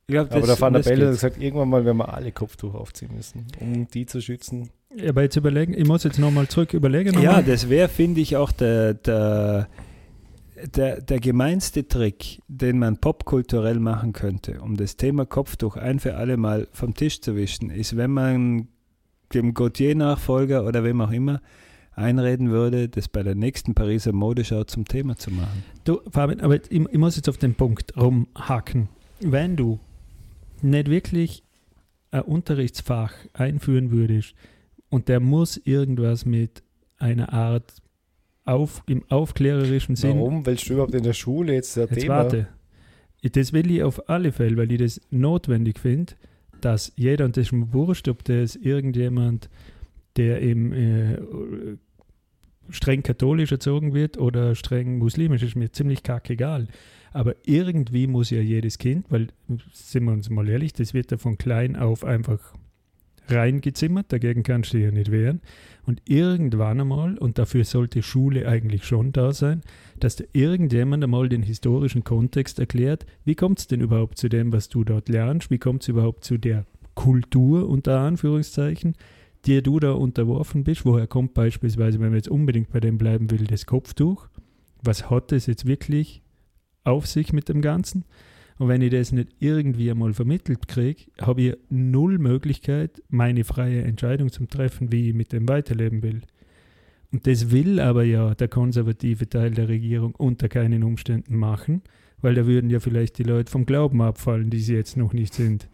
Ich 0.10 0.14
glaub, 0.14 0.32
Aber 0.32 0.48
der 0.48 0.60
Van 0.60 0.74
der 0.74 0.82
das 0.84 0.90
Belle 0.90 1.06
hat 1.08 1.12
gesagt, 1.14 1.42
irgendwann 1.42 1.70
mal 1.70 1.84
werden 1.84 1.98
wir 1.98 2.14
alle 2.14 2.32
Kopftuch 2.32 2.74
aufziehen 2.76 3.14
müssen, 3.14 3.46
um 3.60 3.88
die 3.90 4.06
zu 4.06 4.22
schützen. 4.22 4.70
aber 5.06 5.24
jetzt 5.24 5.36
überlegen, 5.36 5.74
ich 5.74 5.86
muss 5.86 6.04
jetzt 6.06 6.18
nochmal 6.18 6.48
zurück 6.48 6.74
überlegen. 6.74 7.14
noch 7.14 7.22
Ja, 7.22 7.34
mal. 7.34 7.44
das 7.44 7.70
wäre, 7.70 7.90
finde 7.90 8.22
ich, 8.22 8.38
auch 8.38 8.54
der, 8.54 8.94
der, 8.94 9.68
der, 10.74 11.02
der 11.02 11.20
gemeinste 11.20 11.90
Trick, 11.90 12.42
den 12.48 12.80
man 12.80 12.98
popkulturell 12.98 13.80
machen 13.80 14.14
könnte, 14.14 14.62
um 14.62 14.78
das 14.78 14.96
Thema 14.96 15.26
Kopftuch 15.26 15.76
ein 15.76 16.00
für 16.00 16.16
alle 16.16 16.38
Mal 16.38 16.70
vom 16.72 16.94
Tisch 16.94 17.20
zu 17.20 17.36
wischen, 17.36 17.70
ist, 17.70 17.98
wenn 17.98 18.12
man 18.12 18.70
dem 19.34 19.54
Gautier-Nachfolger 19.54 20.66
oder 20.66 20.86
wem 20.86 21.02
auch 21.02 21.12
immer 21.12 21.42
einreden 21.98 22.52
würde, 22.52 22.88
das 22.90 23.08
bei 23.08 23.24
der 23.24 23.36
nächsten 23.36 23.74
Pariser 23.74 24.14
Modeschau 24.14 24.64
zum 24.64 24.86
Thema 24.86 25.18
zu 25.18 25.32
machen. 25.32 25.64
Du, 25.84 26.00
Fabian, 26.10 26.40
aber 26.42 26.56
ich, 26.56 26.72
ich 26.72 26.98
muss 26.98 27.16
jetzt 27.16 27.28
auf 27.28 27.38
den 27.38 27.56
Punkt 27.56 27.98
rumhaken. 27.98 28.90
Wenn 29.20 29.56
du 29.56 29.80
nicht 30.62 30.90
wirklich 30.90 31.44
ein 32.12 32.22
Unterrichtsfach 32.22 33.14
einführen 33.34 33.92
würdest 33.92 34.36
und 34.90 35.10
der 35.10 35.20
muss 35.20 35.58
irgendwas 35.58 36.26
mit 36.26 36.64
einer 36.98 37.34
Art 37.34 37.82
auf, 38.46 38.84
im 38.88 39.04
aufklärerischen 39.10 39.96
Sinn. 39.96 40.18
Warum? 40.18 40.46
Willst 40.46 40.70
du 40.70 40.74
überhaupt 40.74 40.96
in 40.96 41.04
der 41.04 41.14
Schule 41.14 41.54
jetzt 41.54 41.76
der 41.76 41.88
Jetzt 41.88 42.00
Thema? 42.00 42.16
warte. 42.16 42.48
Das 43.24 43.52
will 43.52 43.70
ich 43.72 43.84
auf 43.84 44.08
alle 44.10 44.32
Fälle, 44.32 44.56
weil 44.56 44.72
ich 44.72 44.80
das 44.80 45.02
notwendig 45.10 45.80
finde, 45.80 46.14
dass 46.62 46.94
jeder, 46.96 47.26
und 47.26 47.36
das 47.36 47.48
ist 47.48 47.52
mir 47.52 47.74
wurscht, 47.74 48.08
ob 48.08 48.24
das 48.24 48.56
irgendjemand, 48.56 49.50
der 50.16 50.40
im 50.42 50.72
äh, 50.72 51.18
streng 52.70 53.04
katholisch 53.04 53.52
erzogen 53.52 53.94
wird 53.94 54.18
oder 54.18 54.56
streng 54.56 54.98
muslimisch, 54.98 55.44
ist 55.44 55.56
mir 55.56 55.72
ziemlich 55.72 56.04
kackegal. 56.04 56.68
Aber 57.14 57.36
irgendwie 57.46 58.08
muss 58.08 58.30
ja 58.30 58.42
jedes 58.42 58.78
Kind, 58.78 59.06
weil, 59.10 59.28
sind 59.72 60.06
wir 60.06 60.12
uns 60.12 60.30
mal 60.30 60.48
ehrlich, 60.48 60.74
das 60.74 60.94
wird 60.94 61.12
ja 61.12 61.18
von 61.18 61.38
klein 61.38 61.76
auf 61.76 62.04
einfach 62.04 62.54
reingezimmert, 63.30 64.12
dagegen 64.12 64.44
kannst 64.44 64.74
du 64.74 64.78
ja 64.78 64.92
nicht 64.92 65.12
wehren. 65.12 65.42
Und 65.86 66.02
irgendwann 66.06 66.82
einmal, 66.82 67.18
und 67.18 67.38
dafür 67.38 67.64
sollte 67.64 68.02
Schule 68.02 68.48
eigentlich 68.48 68.86
schon 68.86 69.12
da 69.12 69.32
sein, 69.34 69.62
dass 70.00 70.18
dir 70.18 70.28
irgendjemand 70.34 71.04
einmal 71.04 71.30
den 71.30 71.44
historischen 71.44 72.04
Kontext 72.04 72.60
erklärt, 72.60 73.06
wie 73.26 73.36
kommt 73.36 73.60
es 73.60 73.68
denn 73.68 73.82
überhaupt 73.82 74.18
zu 74.18 74.30
dem, 74.30 74.52
was 74.52 74.70
du 74.70 74.84
dort 74.84 75.10
lernst, 75.10 75.50
wie 75.50 75.60
kommt 75.60 75.84
es 75.84 75.88
überhaupt 75.88 76.24
zu 76.24 76.38
der 76.38 76.66
Kultur 76.96 77.70
unter 77.70 78.00
Anführungszeichen, 78.00 78.96
der 79.48 79.62
du 79.62 79.80
da 79.80 79.94
unterworfen 79.94 80.64
bist, 80.64 80.86
woher 80.86 81.08
kommt 81.08 81.34
beispielsweise, 81.34 82.00
wenn 82.00 82.10
man 82.10 82.18
jetzt 82.18 82.30
unbedingt 82.30 82.70
bei 82.70 82.80
dem 82.80 82.98
bleiben 82.98 83.32
will, 83.32 83.46
das 83.46 83.66
Kopftuch, 83.66 84.28
was 84.84 85.10
hat 85.10 85.32
es 85.32 85.46
jetzt 85.46 85.66
wirklich 85.66 86.22
auf 86.84 87.08
sich 87.08 87.34
mit 87.34 87.50
dem 87.50 87.62
Ganzen? 87.62 88.04
Und 88.58 88.68
wenn 88.68 88.82
ich 88.82 88.92
das 88.92 89.12
nicht 89.12 89.30
irgendwie 89.40 89.90
einmal 89.92 90.14
vermittelt 90.14 90.68
kriege, 90.68 91.04
habe 91.22 91.42
ich 91.42 91.58
null 91.70 92.18
Möglichkeit, 92.18 93.02
meine 93.10 93.44
freie 93.44 93.84
Entscheidung 93.84 94.32
zu 94.32 94.46
treffen, 94.48 94.92
wie 94.92 95.10
ich 95.10 95.16
mit 95.16 95.32
dem 95.32 95.48
weiterleben 95.48 96.02
will. 96.02 96.22
Und 97.12 97.28
das 97.28 97.52
will 97.52 97.80
aber 97.80 98.04
ja 98.04 98.36
der 98.36 98.48
konservative 98.48 99.30
Teil 99.30 99.52
der 99.52 99.70
Regierung 99.70 100.16
unter 100.16 100.50
keinen 100.50 100.84
Umständen 100.84 101.38
machen, 101.38 101.84
weil 102.22 102.36
da 102.36 102.46
würden 102.48 102.70
ja 102.70 102.80
vielleicht 102.80 103.18
die 103.20 103.24
Leute 103.24 103.52
vom 103.52 103.66
Glauben 103.66 104.02
abfallen, 104.02 104.50
die 104.50 104.60
sie 104.60 104.74
jetzt 104.74 104.98
noch 104.98 105.14
nicht 105.14 105.34
sind. 105.34 105.70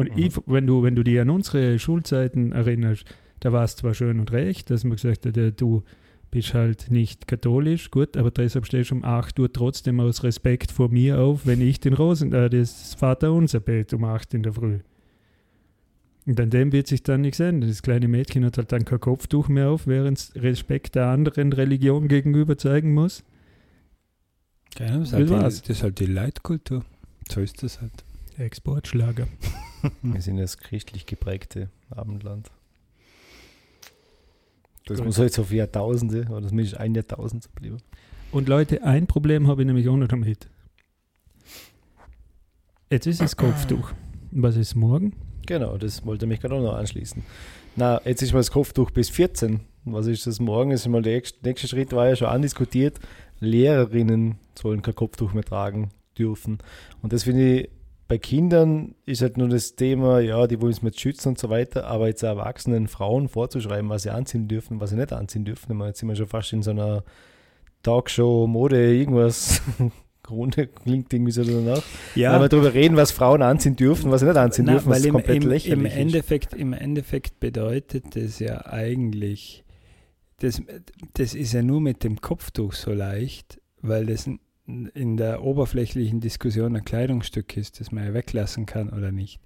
Und 0.00 0.16
Mhm. 0.16 0.22
ich, 0.22 0.40
wenn, 0.46 0.66
du, 0.66 0.82
wenn 0.82 0.94
du 0.94 1.02
dich 1.02 1.20
an 1.20 1.30
unsere 1.30 1.78
Schulzeiten 1.78 2.52
erinnerst, 2.52 3.04
da 3.40 3.52
war 3.52 3.64
es 3.64 3.76
zwar 3.76 3.94
schön 3.94 4.20
und 4.20 4.32
recht, 4.32 4.70
dass 4.70 4.84
man 4.84 4.96
gesagt 4.96 5.26
hat, 5.26 5.60
du 5.60 5.82
bist 6.30 6.54
halt 6.54 6.90
nicht 6.90 7.26
katholisch, 7.26 7.90
gut, 7.90 8.16
aber 8.16 8.30
deshalb 8.30 8.66
stehst 8.66 8.90
du 8.90 8.96
um 8.96 9.04
8 9.04 9.38
Uhr 9.40 9.52
trotzdem 9.52 9.98
aus 10.00 10.22
Respekt 10.22 10.70
vor 10.70 10.88
mir 10.88 11.18
auf, 11.20 11.46
wenn 11.46 11.60
ich 11.60 11.80
den 11.80 11.94
Rosen, 11.94 12.32
äh, 12.32 12.48
das 12.48 12.94
Vaterunser 12.94 13.60
bete 13.60 13.96
um 13.96 14.04
8 14.04 14.34
in 14.34 14.42
der 14.42 14.52
Früh. 14.52 14.78
Und 16.26 16.38
an 16.38 16.50
dem 16.50 16.70
wird 16.70 16.86
sich 16.86 17.02
dann 17.02 17.22
nichts 17.22 17.40
ändern. 17.40 17.68
Das 17.68 17.82
kleine 17.82 18.06
Mädchen 18.06 18.44
hat 18.44 18.58
halt 18.58 18.70
dann 18.70 18.84
kein 18.84 19.00
Kopftuch 19.00 19.48
mehr 19.48 19.70
auf, 19.70 19.86
während 19.86 20.18
es 20.18 20.32
Respekt 20.36 20.94
der 20.94 21.06
anderen 21.06 21.52
Religion 21.52 22.06
gegenüber 22.08 22.56
zeigen 22.56 22.92
muss. 22.94 23.24
Ja, 24.78 24.98
das, 24.98 25.12
ist 25.12 25.12
Das 25.12 25.18
halt 25.18 25.28
die, 25.30 25.32
das 25.32 25.68
ist 25.68 25.82
halt 25.82 25.98
die 25.98 26.06
Leitkultur. 26.06 26.84
So 27.28 27.40
ist 27.40 27.62
das 27.62 27.80
halt. 27.80 28.04
Exportschlager. 28.40 29.28
Wir 30.02 30.20
sind 30.20 30.36
das 30.36 30.58
christlich 30.58 31.06
geprägte 31.06 31.70
Abendland. 31.90 32.50
Das 34.86 34.98
Gut. 34.98 35.06
muss 35.06 35.18
jetzt 35.18 35.38
auf 35.38 35.52
Jahrtausende 35.52 36.26
oder 36.30 36.48
zumindest 36.48 36.76
ein 36.76 36.94
Jahrtausend 36.94 37.44
so 37.44 37.50
bleiben. 37.54 37.78
Und 38.32 38.48
Leute, 38.48 38.82
ein 38.82 39.06
Problem 39.06 39.46
habe 39.46 39.62
ich 39.62 39.66
nämlich 39.66 39.88
auch 39.88 39.96
noch 39.96 40.08
damit. 40.08 40.48
Jetzt 42.90 43.06
ist 43.06 43.20
es 43.20 43.36
Kopftuch. 43.36 43.92
Was 44.32 44.56
ist 44.56 44.74
morgen? 44.74 45.14
Genau, 45.46 45.76
das 45.78 46.04
wollte 46.04 46.26
mich 46.26 46.40
gerade 46.40 46.54
auch 46.56 46.62
noch 46.62 46.74
anschließen. 46.74 47.22
Na, 47.76 48.00
jetzt 48.04 48.22
ist 48.22 48.32
mal 48.32 48.40
das 48.40 48.50
Kopftuch 48.50 48.90
bis 48.90 49.10
14. 49.10 49.60
Was 49.84 50.06
ist 50.06 50.26
das 50.26 50.40
morgen? 50.40 50.70
Das 50.70 50.80
ist 50.80 50.88
mal 50.88 51.02
der 51.02 51.14
nächste 51.14 51.38
nächste 51.44 51.68
Schritt, 51.68 51.92
war 51.92 52.08
ja 52.08 52.16
schon 52.16 52.28
andiskutiert. 52.28 52.98
Lehrerinnen 53.40 54.36
sollen 54.54 54.82
kein 54.82 54.94
Kopftuch 54.94 55.32
mehr 55.32 55.44
tragen 55.44 55.90
dürfen. 56.18 56.58
Und 57.02 57.12
das 57.12 57.24
finde 57.24 57.60
ich, 57.60 57.70
bei 58.10 58.18
Kindern 58.18 58.96
ist 59.06 59.22
halt 59.22 59.36
nur 59.36 59.48
das 59.48 59.76
Thema, 59.76 60.18
ja, 60.18 60.48
die 60.48 60.60
wollen 60.60 60.72
es 60.72 60.82
mit 60.82 60.98
schützen 60.98 61.28
und 61.28 61.38
so 61.38 61.48
weiter, 61.48 61.86
aber 61.86 62.08
jetzt 62.08 62.24
erwachsenen 62.24 62.88
Frauen 62.88 63.28
vorzuschreiben, 63.28 63.88
was 63.88 64.02
sie 64.02 64.10
anziehen 64.10 64.48
dürfen, 64.48 64.80
was 64.80 64.90
sie 64.90 64.96
nicht 64.96 65.12
anziehen 65.12 65.44
dürfen. 65.44 65.70
Ich 65.70 65.78
meine, 65.78 65.90
jetzt 65.90 66.00
sind 66.00 66.08
wir 66.08 66.16
schon 66.16 66.26
fast 66.26 66.52
in 66.52 66.64
so 66.64 66.72
einer 66.72 67.04
Talkshow, 67.84 68.48
Mode, 68.48 68.96
irgendwas. 68.96 69.62
Runde 70.28 70.66
klingt 70.66 71.12
irgendwie 71.12 71.30
so 71.30 71.44
danach. 71.44 71.84
Ja, 72.16 72.32
Wenn 72.32 72.40
wir 72.40 72.48
darüber 72.48 72.74
reden, 72.74 72.96
was 72.96 73.12
Frauen 73.12 73.42
anziehen 73.42 73.76
dürfen, 73.76 74.10
was 74.10 74.22
sie 74.22 74.26
nicht 74.26 74.36
anziehen 74.36 74.64
Na, 74.64 74.72
dürfen, 74.72 74.90
was 74.90 74.98
weil 74.98 75.06
im, 75.06 75.12
komplett 75.12 75.44
im, 75.44 75.48
lächerlich 75.48 75.78
im 75.78 75.86
ist. 75.86 75.96
Endeffekt, 75.96 76.54
im 76.54 76.72
Endeffekt 76.72 77.38
bedeutet 77.38 78.16
das 78.16 78.40
ja 78.40 78.66
eigentlich, 78.66 79.62
das, 80.40 80.60
das 81.14 81.34
ist 81.34 81.52
ja 81.52 81.62
nur 81.62 81.80
mit 81.80 82.02
dem 82.02 82.20
Kopftuch 82.20 82.72
so 82.72 82.92
leicht, 82.92 83.60
weil 83.82 84.06
das 84.06 84.28
in 84.94 85.16
der 85.16 85.42
oberflächlichen 85.42 86.20
Diskussion 86.20 86.76
ein 86.76 86.84
Kleidungsstück 86.84 87.56
ist, 87.56 87.80
das 87.80 87.92
man 87.92 88.04
ja 88.04 88.14
weglassen 88.14 88.66
kann 88.66 88.90
oder 88.90 89.12
nicht. 89.12 89.40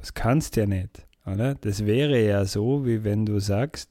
Das 0.00 0.14
kannst 0.14 0.56
du 0.56 0.60
ja 0.60 0.66
nicht, 0.66 1.06
oder? 1.26 1.54
Das 1.54 1.86
wäre 1.86 2.24
ja 2.24 2.44
so, 2.44 2.86
wie 2.86 3.04
wenn 3.04 3.26
du 3.26 3.38
sagst, 3.38 3.90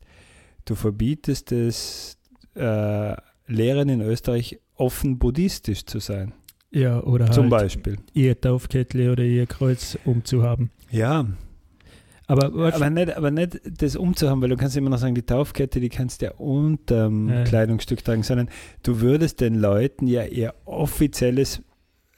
du 0.65 0.75
verbietest 0.75 1.51
es, 1.51 2.17
äh, 2.55 3.15
Lehrern 3.47 3.89
in 3.89 4.01
Österreich 4.01 4.59
offen 4.75 5.17
buddhistisch 5.19 5.85
zu 5.85 5.99
sein. 5.99 6.33
Ja, 6.71 7.01
oder 7.03 7.29
Zum 7.31 7.43
halt 7.43 7.51
Beispiel. 7.51 7.97
ihr 8.13 8.39
Taufkettle 8.39 9.11
oder 9.11 9.23
ihr 9.23 9.45
Kreuz 9.45 9.97
umzuhaben. 10.05 10.71
Ja, 10.89 11.25
Aber, 12.31 12.73
aber 12.73 12.89
nicht, 12.89 13.15
aber 13.17 13.31
nicht 13.31 13.59
das 13.81 13.95
umzuhaben, 13.95 14.41
weil 14.41 14.49
du 14.49 14.57
kannst 14.57 14.77
immer 14.77 14.89
noch 14.89 14.97
sagen, 14.99 15.15
die 15.15 15.21
Taufkette, 15.23 15.79
die 15.79 15.89
kannst 15.89 16.21
du 16.21 16.27
ja 16.27 16.31
unterm 16.33 17.29
Ja. 17.29 17.43
Kleidungsstück 17.43 18.03
tragen, 18.03 18.23
sondern 18.23 18.47
du 18.83 19.01
würdest 19.01 19.41
den 19.41 19.55
Leuten 19.59 20.07
ja 20.07 20.23
ihr 20.25 20.53
offizielles 20.65 21.61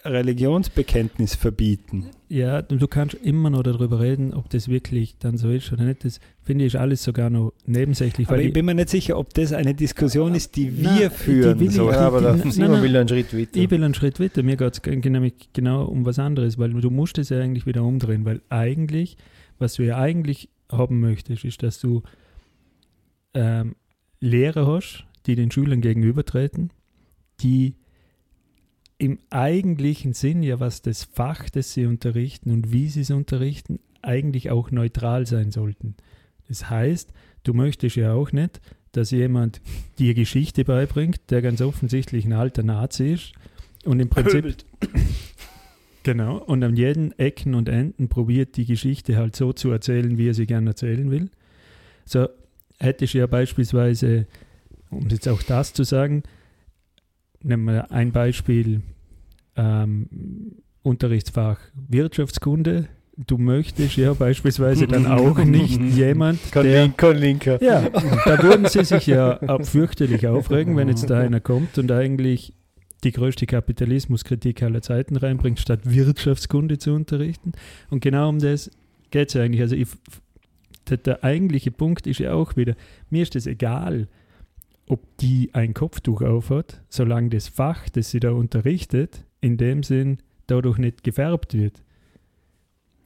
Religionsbekenntnis 0.06 1.36
verbieten. 1.36 2.08
ja, 2.28 2.62
du 2.62 2.76
du 2.78 2.88
kannst 2.88 3.14
immer 3.16 3.50
noch 3.50 3.64
darüber 3.64 4.00
reden, 4.02 4.34
ob 4.34 4.50
das 4.50 4.68
wirklich 4.68 5.16
dann 5.20 5.38
so 5.38 5.50
ist 5.50 5.72
oder 5.72 5.84
nicht. 5.86 6.04
Das 6.04 6.20
finde 6.42 6.66
ich 6.66 6.78
alles 6.80 7.04
sogar 7.04 7.30
noch 7.30 7.54
nebensächlich. 7.66 8.28
Aber 8.28 8.36
weil 8.38 8.42
ich 8.42 8.48
ich, 8.48 8.54
bin 8.54 8.66
mir 8.66 8.74
nicht 8.76 8.90
sicher, 8.90 9.18
ob 9.18 9.34
das 9.34 9.54
eine 9.54 9.74
Diskussion 9.74 10.34
ist, 10.36 10.56
die 10.56 10.66
Nein, 10.72 11.00
wir 11.00 11.10
die 11.10 11.16
führen 11.16 11.60
will 11.60 11.68
ich- 11.68 11.74
sollen. 11.76 11.94
Ja, 11.94 12.08
aber 12.08 12.22
der 12.22 12.34
Nein, 12.36 12.52
Simon 12.52 12.72
nein. 12.72 12.84
will 12.84 12.98
einen 12.98 13.08
Schritt 13.08 13.34
weiter. 13.38 13.50
ich 13.60 13.72
will 13.72 13.84
einen 13.84 13.94
Schritt 13.94 14.20
weiter. 14.20 14.44
Mir 14.44 14.58
geht 14.58 14.74
es 14.74 14.82
nämlich 15.06 15.34
genau 15.54 15.86
um 15.86 16.06
was 16.06 16.20
anderes, 16.20 16.58
weil 16.58 16.72
du 16.72 16.90
musst 16.90 17.18
es 17.18 17.30
ja 17.30 17.40
eigentlich 17.40 17.66
wieder 17.66 17.84
umdrehen, 17.84 18.26
weil 18.26 18.42
eigentlich, 18.50 19.16
was 19.60 19.76
du 19.76 19.84
ja 19.84 19.98
eigentlich 19.98 20.50
haben 20.72 21.00
möchtest, 21.00 21.46
ist, 21.46 21.64
dass 21.64 21.80
du 21.80 22.04
ähm, 23.34 23.76
Lehrer 24.20 24.68
hast, 24.68 25.06
die 25.26 25.36
den 25.36 25.52
Schülern 25.52 25.82
gegenübertreten, 25.82 26.72
die 27.42 27.76
im 28.98 29.20
eigentlichen 29.30 30.14
Sinn 30.14 30.44
ja, 30.44 30.60
was 30.60 30.82
das 30.82 31.04
Fach, 31.04 31.50
das 31.50 31.74
sie 31.74 31.86
unterrichten 31.86 32.52
und 32.52 32.72
wie 32.72 32.88
sie 32.88 33.02
es 33.02 33.12
unterrichten, 33.12 33.80
eigentlich 34.02 34.50
auch 34.50 34.72
neutral 34.72 35.26
sein 35.26 35.52
sollten. 35.52 35.96
Das 36.48 36.70
heißt, 36.70 37.12
du 37.44 37.54
möchtest 37.54 37.96
ja 37.96 38.14
auch 38.14 38.32
nicht, 38.32 38.62
dass 38.92 39.12
jemand 39.12 39.62
dir 39.98 40.14
Geschichte 40.14 40.64
beibringt, 40.64 41.20
der 41.30 41.42
ganz 41.42 41.62
offensichtlich 41.62 42.26
ein 42.26 42.34
alter 42.34 42.64
Nazi 42.64 43.14
ist 43.14 43.34
und 43.86 44.00
im 44.00 44.10
Prinzip 44.10 44.56
genau 46.04 46.38
und 46.38 46.64
an 46.64 46.76
jeden 46.76 47.18
Ecken 47.18 47.56
und 47.56 47.70
Enden 47.70 48.10
probiert 48.10 48.58
die 48.58 48.66
Geschichte 48.66 49.18
halt 49.18 49.36
so 49.36 49.54
zu 49.54 49.72
erzählen, 49.72 50.18
wie 50.18 50.30
er 50.30 50.34
sie 50.34 50.46
gerne 50.46 50.72
erzählen 50.72 51.10
will. 51.10 51.30
So 52.06 52.28
hättest 52.80 53.14
du 53.14 53.20
ja 53.20 53.28
beispielsweise, 53.28 54.28
um 54.90 55.08
jetzt 55.10 55.28
auch 55.28 55.42
das 55.42 55.74
zu 55.74 55.84
sagen, 55.84 56.24
nehmen 57.42 57.66
wir 57.66 57.92
ein 57.92 58.12
Beispiel 58.12 58.82
ähm, 59.56 60.08
Unterrichtsfach 60.82 61.60
Wirtschaftskunde. 61.88 62.88
Du 63.16 63.38
möchtest 63.38 63.96
ja 63.96 64.14
beispielsweise 64.14 64.88
dann 64.88 65.06
auch 65.08 65.38
nicht 65.38 65.80
jemand, 65.80 66.40
der 66.56 66.90
kein 66.90 67.18
Linker. 67.18 67.62
ja, 67.62 67.88
da 68.26 68.42
würden 68.42 68.68
sie 68.68 68.84
sich 68.84 69.06
ja 69.08 69.40
auch 69.48 69.64
fürchterlich 69.64 70.28
aufregen, 70.28 70.76
wenn 70.76 70.90
jetzt 70.90 71.10
da 71.10 71.20
einer 71.20 71.40
kommt 71.40 71.78
und 71.78 71.92
eigentlich 71.92 72.54
die 73.04 73.12
größte 73.12 73.46
Kapitalismuskritik 73.46 74.62
aller 74.64 74.82
Zeiten 74.82 75.16
reinbringt, 75.18 75.60
statt 75.60 75.82
Wirtschaftskunde 75.84 76.78
zu 76.78 76.94
unterrichten. 76.94 77.52
Und 77.90 78.02
genau 78.02 78.30
um 78.30 78.40
das 78.40 78.72
geht 79.12 79.28
es 79.30 79.34
ja 79.36 79.44
eigentlich. 79.44 79.62
Also 79.62 79.76
ich, 79.76 79.88
der, 80.90 80.98
der 80.98 81.24
eigentliche 81.24 81.72
Punkt 81.72 82.08
ist 82.08 82.20
ja 82.20 82.34
auch 82.34 82.56
wieder, 82.56 82.76
mir 83.10 83.24
ist 83.24 83.36
es 83.36 83.46
egal, 83.48 84.08
ob 84.88 85.02
die 85.18 85.50
ein 85.54 85.74
Kopftuch 85.74 86.22
aufhat, 86.22 86.82
solange 86.90 87.30
das 87.30 87.48
Fach, 87.48 87.88
das 87.90 88.12
sie 88.12 88.20
da 88.20 88.32
unterrichtet, 88.32 89.24
in 89.42 89.58
dem 89.58 89.84
Sinn 89.84 90.18
dadurch 90.48 90.78
nicht 90.78 91.04
gefärbt 91.04 91.54
wird. 91.54 91.82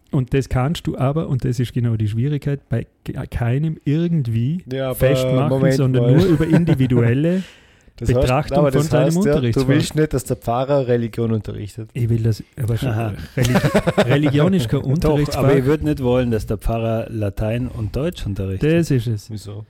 Und 0.09 0.33
das 0.33 0.47
kannst 0.49 0.87
du 0.87 0.97
aber, 0.97 1.27
und 1.27 1.43
das 1.43 1.59
ist 1.59 1.73
genau 1.73 1.97
die 1.97 2.07
Schwierigkeit, 2.07 2.67
bei 2.69 2.87
ke- 3.03 3.13
keinem 3.29 3.77
irgendwie 3.83 4.63
Ja, 4.71 4.93
festmachen, 4.93 5.49
Moment 5.49 5.73
sondern 5.75 6.03
mal. 6.03 6.15
nur 6.15 6.25
über 6.25 6.47
individuelle. 6.57 7.43
Das 7.97 8.09
Betrachtung 8.09 8.59
aber 8.59 8.71
von 8.71 8.81
das 8.81 8.89
seinem 8.89 9.05
heißt 9.05 9.15
ja, 9.15 9.21
Unterrichtsfach. 9.21 9.63
Du 9.63 9.67
willst 9.69 9.95
nicht, 9.95 10.13
dass 10.13 10.23
der 10.23 10.37
Pfarrer 10.37 10.87
Religion 10.87 11.31
unterrichtet. 11.31 11.89
Ich 11.93 12.07
will 12.09 12.21
das, 12.21 12.43
aber 12.61 12.77
schon. 12.77 12.91
Religi 12.91 13.57
Religion 13.97 14.53
ist 14.53 14.69
kein 14.69 14.81
Doch, 14.81 14.87
Unterrichtsfach. 14.87 15.43
aber 15.43 15.55
ich 15.55 15.65
würde 15.65 15.85
nicht 15.85 16.03
wollen, 16.03 16.29
dass 16.29 16.45
der 16.45 16.57
Pfarrer 16.57 17.07
Latein 17.09 17.67
und 17.67 17.95
Deutsch 17.95 18.25
unterrichtet. 18.25 18.71
das 18.71 18.91
ist 18.91 19.07
es. 19.07 19.31
Wieso? 19.31 19.65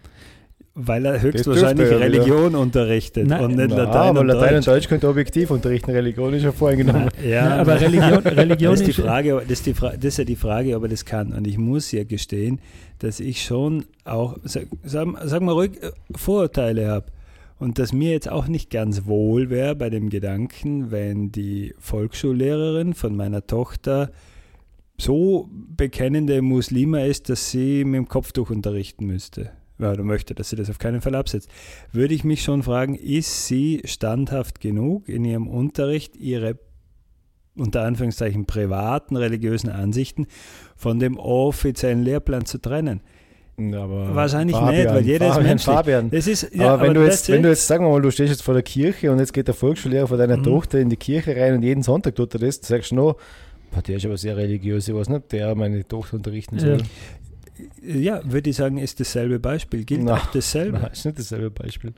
weil 0.79 1.05
er 1.05 1.19
höchstwahrscheinlich 1.19 1.87
er 1.87 1.99
ja 1.99 2.07
wieder. 2.07 2.19
Religion 2.21 2.55
unterrichtet 2.55 3.27
Nein. 3.27 3.45
und 3.45 3.55
nicht 3.55 3.69
Na, 3.69 3.77
Latein 3.77 4.09
aber 4.09 4.19
und 4.19 4.27
Latein 4.27 4.41
Deutsch. 4.53 4.55
und 4.55 4.67
Deutsch 4.67 4.87
könnte 4.87 5.09
objektiv 5.09 5.49
unterrichten, 5.49 5.89
Religion 5.89 6.33
ist 6.35 6.43
ja 6.43 6.51
voreingenommen. 6.51 7.09
Ja, 7.27 7.49
Nein, 7.49 7.59
aber 7.61 7.81
Religion, 7.81 8.19
Religion 8.19 8.71
das 8.73 8.81
ist, 8.81 8.87
die 8.87 9.01
Frage, 9.01 9.41
das, 9.41 9.51
ist 9.51 9.65
die 9.65 9.73
Fra 9.73 9.89
das 9.95 10.05
ist 10.05 10.17
ja 10.19 10.23
die 10.23 10.35
Frage, 10.35 10.75
ob 10.75 10.83
er 10.83 10.89
das 10.89 11.03
kann. 11.03 11.33
Und 11.33 11.47
ich 11.47 11.57
muss 11.57 11.91
ja 11.91 12.03
gestehen, 12.03 12.59
dass 12.99 13.19
ich 13.19 13.43
schon 13.43 13.85
auch, 14.05 14.37
sag, 14.43 14.67
sag, 14.83 15.07
sag 15.23 15.41
mal 15.41 15.53
ruhig, 15.53 15.81
äh, 15.81 15.89
Vorurteile 16.15 16.87
habe. 16.89 17.05
Und 17.59 17.79
dass 17.79 17.91
mir 17.91 18.11
jetzt 18.11 18.29
auch 18.29 18.47
nicht 18.47 18.69
ganz 18.69 19.05
wohl 19.05 19.49
wäre 19.49 19.75
bei 19.75 19.89
dem 19.89 20.09
Gedanken, 20.09 20.91
wenn 20.91 21.31
die 21.31 21.73
Volksschullehrerin 21.79 22.93
von 22.93 23.15
meiner 23.15 23.47
Tochter 23.47 24.11
so 24.99 25.49
bekennende 25.51 26.41
Muslima 26.41 27.01
ist, 27.01 27.29
dass 27.29 27.51
sie 27.51 27.83
mit 27.83 27.97
dem 27.97 28.07
Kopftuch 28.07 28.49
unterrichten 28.49 29.05
müsste. 29.05 29.51
Oder 29.79 30.03
möchte, 30.03 30.33
dass 30.33 30.49
sie 30.49 30.55
das 30.55 30.69
auf 30.69 30.79
keinen 30.79 31.01
Fall 31.01 31.15
absetzt. 31.15 31.49
Würde 31.91 32.15
ich 32.15 32.23
mich 32.23 32.41
schon 32.41 32.63
fragen, 32.63 32.95
ist 32.95 33.45
sie 33.45 33.81
standhaft 33.85 34.59
genug 34.59 35.07
in 35.07 35.23
ihrem 35.23 35.47
Unterricht, 35.47 36.15
ihre 36.15 36.59
unter 37.55 37.83
Anführungszeichen 37.83 38.45
privaten 38.45 39.15
religiösen 39.15 39.69
Ansichten 39.69 40.27
von 40.75 40.99
dem 40.99 41.17
offiziellen 41.17 42.03
Lehrplan 42.03 42.45
zu 42.45 42.59
trennen. 42.59 43.01
Aber 43.59 44.13
Wahrscheinlich 44.13 44.55
nicht, 44.55 44.85
weil 44.87 45.03
jeder 45.03 45.25
ist 45.29 45.33
Fabian, 45.33 45.43
menschlich. 45.49 45.75
Fabian. 45.75 46.09
Das 46.11 46.27
ist, 46.27 46.59
aber, 46.59 46.79
wenn, 46.83 46.93
du 46.93 47.03
das 47.03 47.15
jetzt, 47.15 47.29
wenn 47.29 47.41
du 47.41 47.49
jetzt, 47.49 47.65
sagen 47.65 47.85
wir 47.85 47.89
mal, 47.89 48.01
du 48.03 48.11
stehst 48.11 48.29
jetzt 48.29 48.43
vor 48.43 48.53
der 48.53 48.61
Kirche 48.61 49.11
und 49.11 49.17
jetzt 49.17 49.33
geht 49.33 49.47
der 49.47 49.55
Volksschullehrer 49.55 50.07
von 50.07 50.19
deiner 50.19 50.37
Mhm. 50.37 50.43
Tochter 50.43 50.79
in 50.79 50.89
die 50.89 50.95
Kirche 50.95 51.35
rein 51.35 51.55
und 51.55 51.63
jeden 51.63 51.81
Sonntag 51.81 52.15
tut 52.15 52.35
er 52.35 52.39
das, 52.39 52.61
du 52.61 52.67
sagst 52.67 52.91
du 52.91 52.95
noch, 52.95 53.15
"Boah, 53.71 53.81
der 53.81 53.97
ist 53.97 54.05
aber 54.05 54.15
sehr 54.17 54.37
religiös, 54.37 54.87
ich 54.87 54.93
weiß 54.93 55.09
nicht, 55.09 55.31
der 55.31 55.55
meine 55.55 55.87
Tochter 55.87 56.17
unterrichten 56.17 56.59
soll. 56.59 56.77
ja, 57.81 58.21
würde 58.31 58.51
ich 58.51 58.55
sagen, 58.55 58.77
ist 58.77 58.99
dasselbe 58.99 59.39
Beispiel. 59.39 59.85
Gilt 59.85 60.03
Na, 60.03 60.17
auch 60.17 60.25
dasselbe. 60.27 60.77
Nein, 60.81 60.91
ist 60.91 61.05
nicht 61.05 61.17
dasselbe 61.17 61.49
Beispiel. 61.49 61.93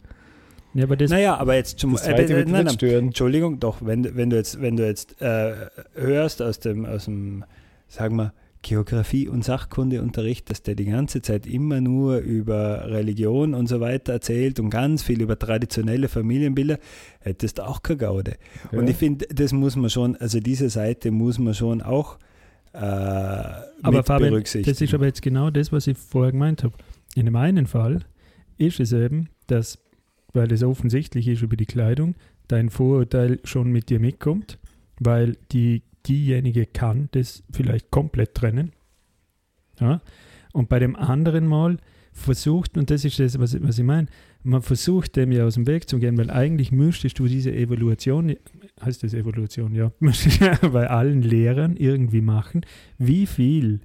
ja, 0.75 0.85
aber 0.85 0.95
das, 0.95 1.11
Naja, 1.11 1.35
aber 1.35 1.55
jetzt 1.55 1.77
zum 1.77 1.91
Das 1.91 2.07
äh, 2.07 2.17
wird 2.17 2.29
nein, 2.29 2.37
nicht 2.45 2.51
nein, 2.51 2.69
stören. 2.69 3.05
Entschuldigung, 3.07 3.59
doch, 3.59 3.79
wenn, 3.81 4.03
du- 4.03 4.15
wenn 4.15 4.29
du 4.29 4.37
jetzt, 4.37 4.61
wenn 4.61 4.77
du 4.77 4.85
jetzt 4.87 5.21
äh, 5.21 5.51
hörst 5.95 6.41
aus 6.41 6.61
dem, 6.61 6.85
aus 6.85 7.03
dem, 7.03 7.43
sagen 7.89 8.15
wir, 8.15 8.31
Geografie- 8.61 9.29
und 9.29 9.43
Sachkundeunterricht, 9.45 10.49
dass 10.49 10.61
der 10.63 10.75
die 10.75 10.85
ganze 10.85 11.21
Zeit 11.21 11.47
immer 11.47 11.79
nur 11.79 12.17
über 12.17 12.89
Religion 12.89 13.53
und 13.53 13.67
so 13.67 13.79
weiter 13.79 14.13
erzählt 14.13 14.59
und 14.59 14.69
ganz 14.69 15.01
viel 15.01 15.21
über 15.21 15.39
traditionelle 15.39 16.09
Familienbilder, 16.09 16.77
hättest 17.21 17.59
du 17.59 17.67
auch 17.67 17.81
keine 17.83 17.97
Gaude. 17.97 18.33
Und 18.71 18.83
Ja. 18.83 18.89
ich 18.89 18.97
finde, 18.97 19.27
das 19.33 19.53
muss 19.53 19.75
man 19.77 19.89
schon, 19.89 20.15
also 20.17 20.39
diese 20.41 20.69
Seite 20.69 21.11
muss 21.11 21.39
man 21.39 21.53
schon 21.53 21.81
auch 21.81 22.17
äh, 22.73 22.77
aber 22.77 24.03
Fabian, 24.03 24.29
berücksichtigen. 24.31 24.71
das 24.73 24.81
ist 24.81 24.93
aber 24.93 25.05
jetzt 25.07 25.21
genau 25.21 25.49
das, 25.49 25.71
was 25.71 25.87
ich 25.87 25.97
vorher 25.97 26.31
gemeint 26.31 26.63
habe. 26.63 26.75
In 27.15 27.25
dem 27.25 27.35
einen 27.35 27.65
Fall 27.65 28.01
ist 28.57 28.79
es 28.79 28.91
eben, 28.93 29.29
dass, 29.47 29.79
weil 30.33 30.51
es 30.51 30.61
offensichtlich 30.63 31.27
ist 31.27 31.41
über 31.41 31.55
die 31.55 31.65
Kleidung, 31.65 32.15
dein 32.47 32.69
Vorurteil 32.69 33.39
schon 33.43 33.71
mit 33.71 33.89
dir 33.89 33.99
mitkommt, 33.99 34.59
weil 34.99 35.37
die, 35.51 35.81
diejenige 36.07 36.65
kann 36.65 37.09
das 37.11 37.43
vielleicht 37.51 37.91
komplett 37.91 38.35
trennen. 38.35 38.71
Ja? 39.79 40.01
Und 40.53 40.69
bei 40.69 40.79
dem 40.79 40.95
anderen 40.95 41.45
Mal 41.47 41.77
versucht, 42.11 42.77
und 42.77 42.89
das 42.89 43.05
ist 43.05 43.19
das, 43.19 43.39
was, 43.39 43.53
ich- 43.53 43.63
was 43.63 43.77
ich 43.77 43.85
meine, 43.85 44.07
man 44.43 44.61
versucht 44.61 45.15
dem 45.15 45.31
ja 45.31 45.45
aus 45.45 45.53
dem 45.55 45.67
Weg 45.67 45.87
zu 45.89 45.99
gehen, 45.99 46.17
weil 46.17 46.29
eigentlich 46.31 46.71
müsstest 46.71 47.19
du 47.19 47.27
diese 47.27 47.53
Evaluation, 47.53 48.35
heißt 48.83 49.03
das 49.03 49.13
du 50.25 50.45
ja 50.45 50.55
bei 50.69 50.89
allen 50.89 51.21
Lehrern 51.21 51.75
irgendwie 51.77 52.21
machen, 52.21 52.61
wie 52.97 53.25
viel 53.25 53.81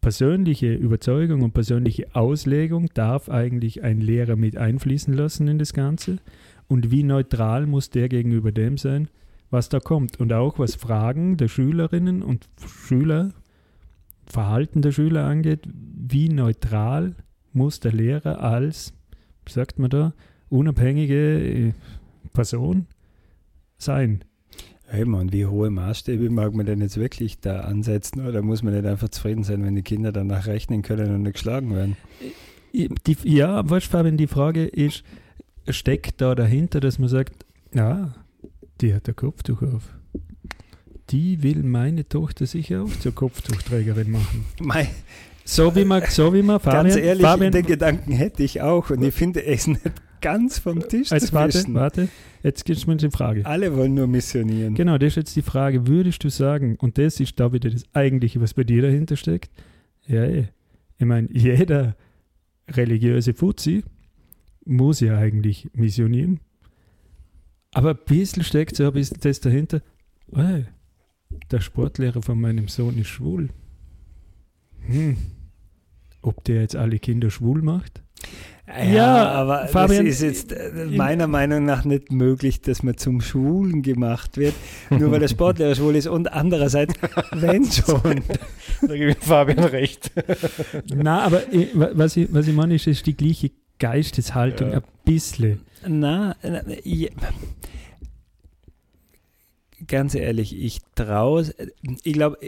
persönliche 0.00 0.74
Überzeugung 0.74 1.42
und 1.42 1.52
persönliche 1.52 2.14
Auslegung 2.14 2.88
darf 2.94 3.28
eigentlich 3.28 3.82
ein 3.82 4.00
Lehrer 4.00 4.36
mit 4.36 4.56
einfließen 4.56 5.12
lassen 5.12 5.46
in 5.48 5.58
das 5.58 5.72
Ganze 5.74 6.18
und 6.68 6.90
wie 6.90 7.02
neutral 7.02 7.66
muss 7.66 7.90
der 7.90 8.08
gegenüber 8.08 8.50
dem 8.50 8.78
sein, 8.78 9.08
was 9.50 9.68
da 9.68 9.80
kommt 9.80 10.20
und 10.20 10.32
auch 10.32 10.58
was 10.58 10.74
Fragen 10.74 11.36
der 11.36 11.48
Schülerinnen 11.48 12.22
und 12.22 12.48
Schüler, 12.66 13.32
Verhalten 14.26 14.80
der 14.80 14.92
Schüler 14.92 15.24
angeht, 15.24 15.66
wie 15.72 16.28
neutral 16.28 17.16
muss 17.52 17.80
der 17.80 17.92
Lehrer 17.92 18.40
als, 18.40 18.92
wie 19.44 19.52
sagt 19.52 19.78
man 19.78 19.90
da, 19.90 20.14
unabhängige 20.48 21.68
äh, 21.68 21.72
Person 22.32 22.86
sein. 23.76 24.24
Eben, 24.92 25.14
und 25.14 25.32
wie 25.32 25.46
hohe 25.46 25.70
Maßstäbe 25.70 26.30
mag 26.30 26.54
man 26.54 26.66
denn 26.66 26.80
jetzt 26.80 26.96
wirklich 26.96 27.40
da 27.40 27.60
ansetzen? 27.60 28.26
Oder 28.26 28.42
muss 28.42 28.62
man 28.62 28.74
nicht 28.74 28.86
einfach 28.86 29.08
zufrieden 29.08 29.44
sein, 29.44 29.64
wenn 29.64 29.76
die 29.76 29.82
Kinder 29.82 30.10
danach 30.10 30.46
rechnen 30.46 30.82
können 30.82 31.14
und 31.14 31.22
nicht 31.22 31.34
geschlagen 31.34 31.74
werden? 31.74 31.96
die, 32.72 33.16
ja, 33.24 33.68
weißt 33.68 33.86
du, 33.86 33.90
Fabian, 33.90 34.16
die 34.16 34.26
Frage 34.26 34.64
ist, 34.64 35.04
steckt 35.68 36.20
da 36.20 36.34
dahinter, 36.34 36.80
dass 36.80 36.98
man 36.98 37.08
sagt, 37.08 37.46
ja, 37.72 38.14
die 38.80 38.94
hat 38.94 39.08
ein 39.08 39.16
Kopftuch 39.16 39.62
auf. 39.62 39.94
Die 41.10 41.42
will 41.42 41.62
meine 41.62 42.08
Tochter 42.08 42.46
sicher 42.46 42.82
auch 42.84 42.96
zur 43.00 43.14
Kopftuchträgerin 43.14 44.10
machen. 44.10 44.46
Mei, 44.60 44.88
So 45.44 45.74
wie 45.74 45.84
man, 45.84 46.02
so 46.08 46.32
wie 46.32 46.42
man 46.42 46.60
Fabian, 46.60 46.84
ganz 46.84 46.96
ehrlich, 46.96 47.26
Fabian, 47.26 47.52
den 47.52 47.66
Gedanken 47.66 48.12
hätte 48.12 48.42
ich 48.42 48.60
auch 48.60 48.90
und 48.90 49.02
ich 49.02 49.14
finde 49.14 49.44
es 49.44 49.66
nicht 49.66 49.80
ganz 50.20 50.58
vom 50.58 50.86
Tisch 50.86 51.10
Jetzt 51.10 51.28
zu 51.28 51.32
warte, 51.32 51.58
wischen. 51.58 51.74
warte, 51.74 52.08
jetzt 52.42 52.64
geht 52.64 52.76
es 52.76 52.86
mir 52.86 52.96
die 52.96 53.10
Frage. 53.10 53.44
Alle 53.46 53.74
wollen 53.74 53.94
nur 53.94 54.06
missionieren. 54.06 54.74
Genau, 54.74 54.98
das 54.98 55.08
ist 55.08 55.16
jetzt 55.16 55.36
die 55.36 55.42
Frage, 55.42 55.86
würdest 55.86 56.22
du 56.22 56.28
sagen, 56.28 56.76
und 56.76 56.98
das 56.98 57.18
ist 57.20 57.40
da 57.40 57.52
wieder 57.52 57.70
das 57.70 57.82
Eigentliche, 57.92 58.40
was 58.40 58.54
bei 58.54 58.64
dir 58.64 58.82
dahinter 58.82 59.16
steckt? 59.16 59.50
Ja, 60.06 60.24
eh. 60.24 60.48
Ich 60.98 61.06
meine, 61.06 61.28
jeder 61.32 61.96
religiöse 62.68 63.34
Fuzzi 63.34 63.82
muss 64.64 65.00
ja 65.00 65.16
eigentlich 65.16 65.70
missionieren. 65.72 66.40
Aber 67.72 67.90
ein 67.90 67.98
bisschen 68.06 68.42
steckt 68.42 68.76
so 68.76 68.84
ein 68.86 68.92
bisschen 68.92 69.18
das 69.20 69.40
dahinter. 69.40 69.80
Hey, 70.34 70.66
der 71.50 71.60
Sportlehrer 71.60 72.22
von 72.22 72.40
meinem 72.40 72.68
Sohn 72.68 72.98
ist 72.98 73.08
schwul. 73.08 73.50
Hm. 74.86 75.16
Ob 76.22 76.42
der 76.44 76.62
jetzt 76.62 76.76
alle 76.76 76.98
Kinder 76.98 77.30
schwul 77.30 77.62
macht? 77.62 78.02
Ja, 78.66 78.84
Ja, 78.84 79.28
aber 79.32 79.66
Fabian, 79.68 80.04
das 80.06 80.16
ist 80.16 80.22
jetzt 80.22 80.52
äh, 80.52 80.86
meiner 80.90 81.26
Meinung 81.26 81.64
nach 81.64 81.84
nicht 81.84 82.12
möglich, 82.12 82.60
dass 82.60 82.82
man 82.82 82.96
zum 82.96 83.20
Schwulen 83.20 83.82
gemacht 83.82 84.36
wird, 84.36 84.54
nur 84.90 85.10
weil 85.10 85.20
der 85.20 85.28
Sportlehrer 85.28 85.74
schwul 85.74 85.96
ist. 85.96 86.06
Und 86.06 86.32
andererseits, 86.32 86.94
wenn 87.32 87.64
schon. 87.72 88.22
Da 88.82 88.96
gebe 88.96 89.12
ich 89.12 89.18
Fabian 89.18 89.64
recht. 89.64 90.10
Na, 90.94 91.22
aber 91.22 91.52
ich, 91.52 91.68
wa- 91.78 91.90
was, 91.94 92.16
ich, 92.16 92.32
was 92.32 92.46
ich 92.48 92.54
meine, 92.54 92.74
ist, 92.74 92.86
ist 92.86 93.06
die 93.06 93.16
gleiche 93.16 93.50
Geisteshaltung, 93.78 94.70
Ja. 94.72 94.76
ein 94.78 94.82
bisschen. 95.04 95.60
Na, 95.86 96.36
na, 96.42 96.60
ja. 96.84 97.08
Ganz 99.86 100.14
ehrlich, 100.14 100.56
ich 100.56 100.78
traue, 100.94 101.52
ich 102.02 102.12
glaube, 102.12 102.38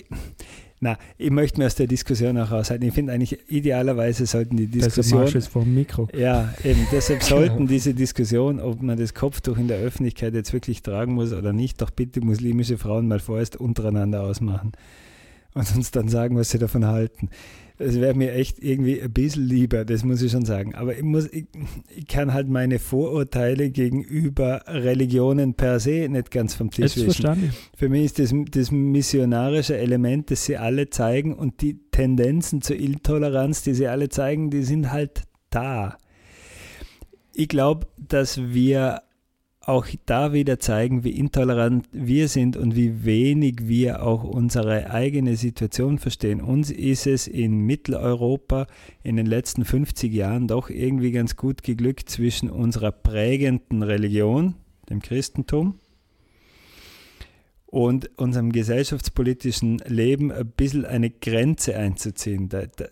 na, 0.81 0.99
ich 1.17 1.31
möchte 1.31 1.61
mir 1.61 1.67
aus 1.67 1.77
der 1.77 1.87
Diskussion 1.87 2.37
auch 2.39 2.51
raushalten. 2.51 2.89
Ich 2.89 2.93
finde 2.93 3.13
eigentlich, 3.13 3.39
idealerweise 3.49 4.27
sollten 4.27 4.57
die 4.57 4.67
Deshalb 4.67 4.95
Diskussion 4.95 5.21
machst 5.21 5.35
du 5.35 5.39
es 5.39 5.47
vor 5.47 5.63
dem 5.63 5.75
Mikro. 5.75 6.09
Ja, 6.13 6.53
eben. 6.65 6.89
Deshalb 6.91 7.23
sollten 7.23 7.69
diese 7.69 7.95
Diskussion, 7.95 8.59
ob 8.59 8.83
man 8.83 8.99
das 8.99 9.15
Kopftuch 9.15 9.59
in 9.59 9.69
der 9.69 9.79
Öffentlichkeit 9.79 10.35
jetzt 10.35 10.53
wirklich 10.53 10.83
tragen 10.83 11.15
muss 11.15 11.33
oder 11.33 11.53
nicht, 11.53 11.81
doch 11.81 11.91
bitte 11.91 12.21
muslimische 12.21 12.79
Frauen 12.79 13.07
mal 13.07 13.21
vorerst 13.21 13.57
untereinander 13.57 14.23
ausmachen 14.23 14.73
und 15.55 15.77
uns 15.77 15.91
dann 15.91 16.09
sagen, 16.09 16.37
was 16.37 16.51
sie 16.51 16.59
davon 16.59 16.87
halten. 16.87 17.29
Das 17.79 18.01
wäre 18.01 18.15
mir 18.15 18.33
echt 18.33 18.63
irgendwie 18.63 19.03
ein 19.03 19.13
bisschen 19.13 19.45
lieber, 19.45 19.85
das 19.85 20.05
muss 20.05 20.23
ich 20.23 20.31
schon 20.31 20.45
sagen. 20.45 20.75
Aber 20.75 20.97
ich, 20.97 21.03
muss, 21.03 21.27
ich, 21.33 21.47
ich 21.89 22.07
kann 22.07 22.33
halt 22.33 22.49
meine 22.49 22.79
Vorurteile 22.79 23.71
gegenüber 23.71 24.63
Religionen 24.69 25.55
per 25.55 25.81
se 25.81 26.09
nicht 26.09 26.31
ganz 26.31 26.55
vom 26.55 26.71
Tisch 26.71 26.97
wischen. 26.97 27.05
verstanden. 27.07 27.53
Für 27.77 27.89
mich 27.89 28.05
ist 28.05 28.19
das, 28.19 28.33
das 28.51 28.71
missionarische 28.71 29.77
Element, 29.77 30.31
das 30.31 30.45
sie 30.45 30.59
alle 30.59 30.91
zeigen 30.91 31.35
und 31.35 31.61
die 31.61 31.81
Tendenzen 31.91 32.63
zur 32.63 32.77
Intoleranz, 32.77 33.63
die 33.63 33.75
sie 33.75 33.89
alle 33.89 34.09
zeigen, 34.09 34.51
die 34.51 34.63
sind 34.63 34.93
halt 34.93 35.23
da. 35.51 35.99
Ich 37.35 37.49
glaube, 37.49 37.89
dass 37.97 38.41
wir 38.41 39.03
auch 39.65 39.87
da 40.07 40.33
wieder 40.33 40.59
zeigen, 40.59 41.05
wie 41.05 41.11
intolerant 41.11 41.87
wir 41.93 42.29
sind 42.29 42.57
und 42.57 42.75
wie 42.75 43.05
wenig 43.05 43.69
wir 43.69 44.03
auch 44.03 44.25
unsere 44.25 44.91
eigene 44.91 45.37
Situation 45.37 45.99
verstehen. 45.99 46.41
Uns 46.41 46.71
ist 46.71 47.07
es 47.07 47.29
in 47.29 47.59
Mitteleuropa 47.59 48.67
in 49.03 49.17
den 49.17 49.27
letzten 49.27 49.65
50 49.65 50.13
Jahren 50.13 50.49
doch 50.49 50.69
irgendwie 50.69 51.13
ganz 51.13 51.37
gut 51.37 51.63
geglückt, 51.63 52.11
zwischen 52.11 52.51
unserer 52.51 52.91
prägenden 52.91 53.83
Religion, 53.83 54.55
dem 54.91 55.01
Christentum, 55.01 55.79
und 57.67 58.11
unserem 58.19 58.53
gesellschaftspolitischen 58.53 59.79
Leben 59.87 60.31
ein 60.31 60.47
bisschen 60.47 60.85
eine 60.85 61.09
Grenze 61.09 61.77
einzuziehen. 61.77 62.49
Da, 62.49 62.67
da, 62.67 62.87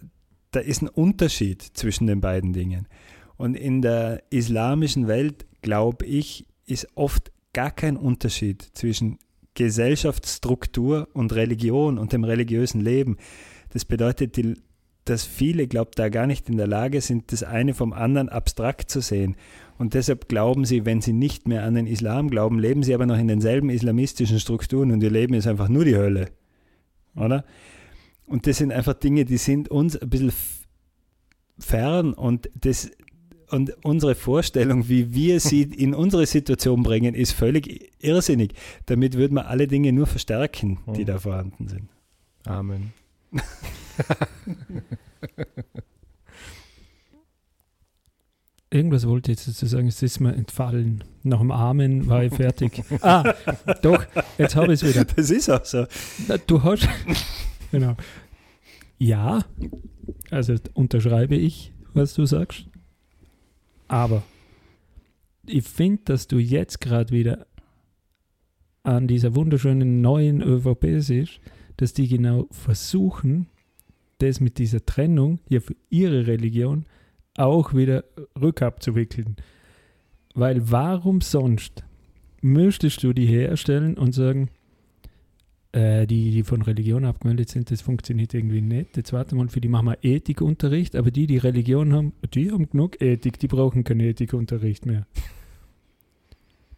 da 0.53 0.61
ist 0.61 0.83
ein 0.83 0.89
Unterschied 0.89 1.63
zwischen 1.63 2.07
den 2.07 2.21
beiden 2.21 2.53
Dingen. 2.53 2.87
Und 3.37 3.57
in 3.57 3.83
der 3.83 4.23
islamischen 4.31 5.07
Welt, 5.07 5.45
glaube 5.63 6.07
ich, 6.07 6.47
ist 6.71 6.89
oft 6.95 7.33
gar 7.53 7.71
kein 7.71 7.97
Unterschied 7.97 8.63
zwischen 8.75 9.19
Gesellschaftsstruktur 9.55 11.09
und 11.13 11.35
Religion 11.35 11.99
und 11.99 12.13
dem 12.13 12.25
religiösen 12.25 12.81
Leben. 12.81 13.17
Das 13.71 13.85
bedeutet, 13.85 14.37
die, 14.37 14.57
dass 15.05 15.25
viele, 15.25 15.67
glaube 15.67 15.91
da 15.95 16.09
gar 16.09 16.27
nicht 16.27 16.49
in 16.49 16.57
der 16.57 16.67
Lage 16.67 17.01
sind, 17.01 17.33
das 17.33 17.43
eine 17.43 17.75
vom 17.75 17.93
anderen 17.93 18.29
abstrakt 18.29 18.91
zu 18.91 19.01
sehen. 19.01 19.37
Und 19.79 19.95
deshalb 19.95 20.29
glauben 20.29 20.65
sie, 20.65 20.85
wenn 20.85 21.01
sie 21.01 21.13
nicht 21.13 21.49
mehr 21.49 21.65
an 21.65 21.75
den 21.75 21.87
Islam 21.87 22.31
glauben, 22.31 22.59
leben 22.59 22.83
sie 22.83 22.95
aber 22.95 23.07
noch 23.07 23.19
in 23.19 23.29
denselben 23.29 23.71
islamistischen 23.71 24.39
Strukturen 24.39 24.93
und 24.93 25.03
ihr 25.03 25.11
Leben 25.11 25.35
ist 25.35 25.47
einfach 25.47 25.69
nur 25.69 25.85
die 25.85 25.97
Hölle. 25.97 26.29
Oder? 27.17 27.45
Und 28.27 28.47
das 28.47 28.59
sind 28.59 28.73
einfach 28.73 28.95
Dinge, 28.95 29.25
die 29.25 29.39
sind 29.39 29.69
uns 29.69 29.97
ein 29.97 30.09
bisschen 30.09 30.33
fern 31.59 32.13
und 32.13 32.49
das 32.55 32.91
und 33.51 33.75
unsere 33.85 34.15
Vorstellung, 34.15 34.89
wie 34.89 35.13
wir 35.15 35.41
sie 35.41 35.63
in 35.63 35.95
unsere 35.95 36.27
Situation 36.27 36.83
bringen, 36.83 37.15
ist 37.15 37.33
völlig 37.33 37.91
irrsinnig. 38.01 38.53
Damit 38.87 39.15
würde 39.17 39.35
man 39.35 39.47
alle 39.47 39.67
Dinge 39.67 39.93
nur 39.93 40.07
verstärken, 40.07 40.79
die 40.97 41.03
Mhm. 41.03 41.07
da 41.07 41.19
vorhanden 41.19 41.69
sind. 41.69 41.89
Amen. 42.47 42.93
Irgendwas 48.73 49.07
wollte 49.09 49.33
ich 49.33 49.45
jetzt 49.45 49.59
sagen, 49.59 49.89
es 49.89 50.01
ist 50.01 50.21
mir 50.21 50.33
entfallen. 50.33 51.03
Nach 51.25 51.41
dem 51.41 51.51
Amen 51.51 52.07
war 52.07 52.23
ich 52.23 52.33
fertig. 52.33 52.85
ah, 53.03 53.35
doch, 53.83 54.05
jetzt 54.39 54.55
habe 54.55 54.73
ich 54.73 54.81
es 54.83 54.89
wieder. 54.89 55.05
Das 55.05 55.29
ist 55.31 55.51
auch 55.51 55.65
so. 55.65 55.87
Na, 56.29 56.37
Du 56.39 56.63
hast. 56.63 56.89
genau. 57.73 57.97
Ja, 58.99 59.45
also 60.31 60.55
unterschreibe 60.75 61.35
ich, 61.35 61.73
was 61.95 62.15
du 62.15 62.27
sagst. 62.27 62.67
Aber 63.91 64.23
ich 65.45 65.65
finde, 65.65 66.03
dass 66.05 66.29
du 66.29 66.39
jetzt 66.39 66.81
gerade 66.81 67.11
wieder 67.11 67.47
an 68.85 69.09
dieser 69.09 69.35
wunderschönen 69.35 70.01
neuen 70.01 70.43
ÖVP 70.43 71.01
siehst, 71.01 71.41
dass 71.77 71.93
die 71.93 72.07
genau 72.07 72.47
versuchen, 72.53 73.49
das 74.19 74.39
mit 74.39 74.59
dieser 74.59 74.87
Trennung 74.87 75.41
hier 75.49 75.61
für 75.61 75.75
ihre 75.89 76.29
Religion 76.29 76.87
auch 77.37 77.75
wieder 77.75 78.05
rückabzuwickeln. 78.41 79.35
Weil 80.35 80.71
warum 80.71 81.21
sonst 81.21 81.83
müsstest 82.43 83.03
du 83.03 83.13
die 83.13 83.27
herstellen 83.27 83.99
und 83.99 84.13
sagen, 84.13 84.51
die, 85.73 86.07
die 86.33 86.43
von 86.43 86.63
Religion 86.63 87.05
abgemeldet 87.05 87.49
sind, 87.49 87.71
das 87.71 87.81
funktioniert 87.81 88.35
irgendwie 88.35 88.61
nicht. 88.61 88.97
Jetzt 88.97 89.13
warte 89.13 89.37
mal, 89.37 89.49
für 89.49 89.61
die 89.61 89.69
machen 89.69 89.87
wir 89.87 89.99
Ethikunterricht, 90.03 90.97
aber 90.97 91.13
die, 91.13 91.29
die 91.29 91.39
Religion 91.39 91.93
haben, 91.93 92.13
die 92.35 92.51
haben 92.51 92.69
genug 92.69 93.01
Ethik, 93.01 93.39
die 93.39 93.47
brauchen 93.47 93.85
keinen 93.85 94.01
Ethikunterricht 94.01 94.85
mehr. 94.85 95.07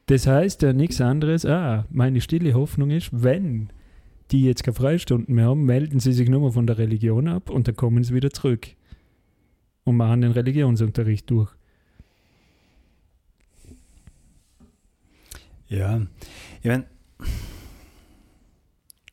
Das 0.07 0.27
heißt 0.27 0.61
ja 0.63 0.75
nichts 0.75 1.01
anderes, 1.01 1.47
ah, 1.47 1.87
meine 1.91 2.21
stille 2.21 2.53
Hoffnung 2.53 2.91
ist, 2.91 3.09
wenn 3.13 3.71
die 4.31 4.45
jetzt 4.45 4.65
keine 4.65 4.75
Freistunden 4.75 5.35
mehr 5.35 5.47
haben, 5.47 5.65
melden 5.65 6.01
sie 6.01 6.13
sich 6.13 6.29
nur 6.29 6.41
mal 6.41 6.53
von 6.53 6.67
der 6.67 6.77
Religion 6.77 7.29
ab 7.29 7.49
und 7.49 7.69
dann 7.69 7.77
kommen 7.77 8.05
sie 8.05 8.15
wieder 8.15 8.31
zurück 8.31 8.69
und 9.85 9.97
machen 9.97 10.21
den 10.23 10.33
Religionsunterricht 10.33 11.31
durch. 11.31 11.51
Ja. 15.69 16.03
Ich 16.63 16.69
mein, 16.69 16.85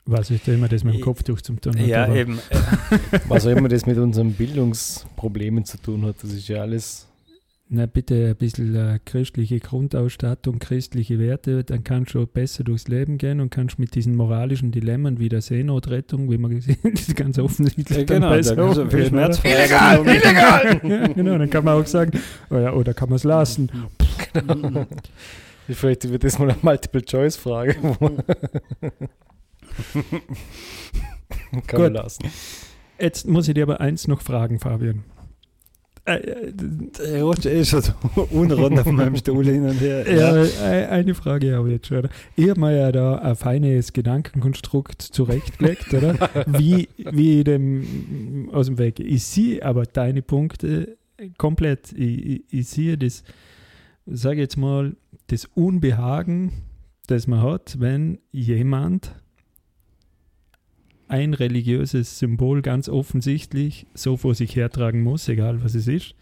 Was 0.10 0.32
ist 0.32 0.48
da 0.48 0.54
immer 0.54 0.68
das 0.68 0.84
mit 0.84 0.96
dem 0.96 1.02
Kopftuch 1.02 1.40
zum 1.42 1.62
tun? 1.62 1.78
hat, 1.78 1.86
ja, 1.86 2.06
aber- 2.06 2.16
eben. 2.16 2.40
Äh, 2.50 3.20
Was 3.28 3.46
auch 3.46 3.52
immer 3.52 3.70
das 3.70 3.86
mit 3.86 3.98
unseren 3.98 4.34
Bildungsproblemen 4.34 5.66
zu 5.66 5.78
tun 5.78 6.04
hat, 6.06 6.16
das 6.24 6.34
ist 6.34 6.48
ja 6.48 6.62
alles. 6.62 7.06
Na, 7.72 7.86
bitte 7.86 8.30
ein 8.30 8.36
bisschen 8.36 8.76
äh, 8.76 8.98
christliche 9.06 9.60
Grundausstattung, 9.60 10.58
christliche 10.58 11.20
Werte, 11.20 11.64
dann 11.64 11.84
kannst 11.84 12.16
du 12.16 12.26
besser 12.26 12.64
durchs 12.64 12.88
Leben 12.88 13.20
gehen 13.20 13.40
und 13.40 13.52
kannst 13.52 13.78
mit 13.78 13.94
diesen 13.94 14.16
moralischen 14.16 14.72
Dilemmen 14.72 15.20
wie 15.20 15.30
der 15.30 15.42
Seenotrettung, 15.42 16.32
wie 16.32 16.40
man 16.40 16.50
gesehen 16.56 16.80
hat, 16.84 16.94
das 16.94 17.08
ist 17.10 17.16
ganz 17.16 17.38
offensichtlich 17.38 17.96
ja, 17.96 18.04
dann 18.06 18.16
genau, 18.18 18.30
da 18.32 18.36
besser 18.38 18.56
kannst 18.56 18.78
du 18.80 18.90
viel 18.90 19.00
oder? 19.02 19.10
schmerzfreier 19.10 20.02
illegal, 20.04 20.82
ja, 20.84 21.08
genau, 21.10 21.38
dann 21.38 21.50
kann 21.52 21.64
man 21.64 21.80
auch 21.80 21.86
sagen, 21.86 22.20
oh 22.50 22.58
ja, 22.58 22.74
oder 22.74 22.96
kann 22.96 23.10
man 23.10 23.18
es 23.18 23.24
lassen. 23.24 23.72
Vielleicht 25.70 26.10
wird 26.10 26.24
das 26.24 26.40
mal 26.40 26.50
eine 26.50 26.58
Multiple-Choice-Frage. 26.64 27.76
Kann 31.52 31.62
Gut. 31.68 31.80
man 31.80 31.94
lassen. 31.94 32.26
Jetzt 33.00 33.28
muss 33.28 33.48
ich 33.48 33.54
dir 33.54 33.64
aber 33.64 33.80
eins 33.82 34.08
noch 34.08 34.22
fragen, 34.22 34.60
Fabian. 34.60 35.04
Äh, 36.06 36.16
äh, 36.16 37.18
Ich 37.18 37.22
rutsche 37.22 37.50
eh 37.52 37.64
schon 37.64 37.82
so 37.82 37.94
unrund 38.32 38.80
auf 38.80 38.86
meinem 38.88 39.16
Stuhl 39.16 39.46
hin 39.46 39.66
und 39.66 39.80
her. 39.80 40.12
Ja, 40.12 40.44
äh, 40.44 40.88
eine 40.88 41.14
Frage 41.14 41.56
habe 41.56 41.68
ich 41.68 41.74
jetzt 41.76 41.88
schon. 41.88 42.10
Ich 42.36 42.50
habe 42.50 42.60
mir 42.60 42.76
ja 42.76 42.92
da 42.92 43.16
ein 43.18 43.36
feines 43.36 43.94
Gedankenkonstrukt 43.94 45.02
zurechtgelegt, 45.02 45.94
oder? 45.94 46.16
Wie, 46.48 46.90
wie 46.98 47.44
dem 47.44 48.50
aus 48.52 48.68
dem 48.68 48.78
Weg. 48.78 49.00
Ich 49.00 49.24
sehe 49.24 49.64
aber 49.64 49.86
deine 49.86 50.22
Punkte 50.22 50.98
komplett. 51.38 51.92
Ich, 51.94 52.26
ich, 52.26 52.44
ich 52.50 52.68
sehe 52.68 52.98
das, 52.98 53.24
sage 54.06 54.42
jetzt 54.42 54.58
mal, 54.58 54.96
das 55.28 55.46
Unbehagen, 55.54 56.52
das 57.08 57.28
man 57.28 57.42
hat, 57.44 57.80
wenn 57.80 58.20
jemand 58.32 59.16
ein 61.10 61.34
religiöses 61.34 62.20
Symbol 62.20 62.62
ganz 62.62 62.88
offensichtlich 62.88 63.88
so 63.94 64.16
vor 64.16 64.36
sich 64.36 64.56
hertragen 64.56 65.02
muss, 65.02 65.28
egal 65.28 65.64
was 65.64 65.76
es 65.76 65.88
ist. 65.88 66.16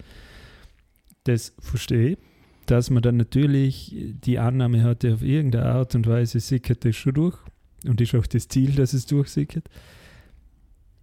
Das 1.26 1.54
verstehe 1.60 2.12
ich. 2.12 2.18
Dass 2.66 2.90
man 2.90 3.04
dann 3.04 3.18
natürlich 3.18 3.96
die 4.26 4.40
Annahme 4.40 4.84
hatte, 4.84 5.14
auf 5.14 5.22
irgendeine 5.22 5.68
Art 5.68 5.96
und 5.96 6.08
Weise 6.08 6.40
sickert 6.40 6.84
das 6.84 6.96
schon 6.96 7.14
durch 7.14 7.38
und 7.86 8.02
ist 8.02 8.16
auch 8.16 8.28
das 8.28 8.48
Ziel, 8.48 8.72
dass 8.72 8.94
es 8.94 9.06
durchsickert. 9.06 9.70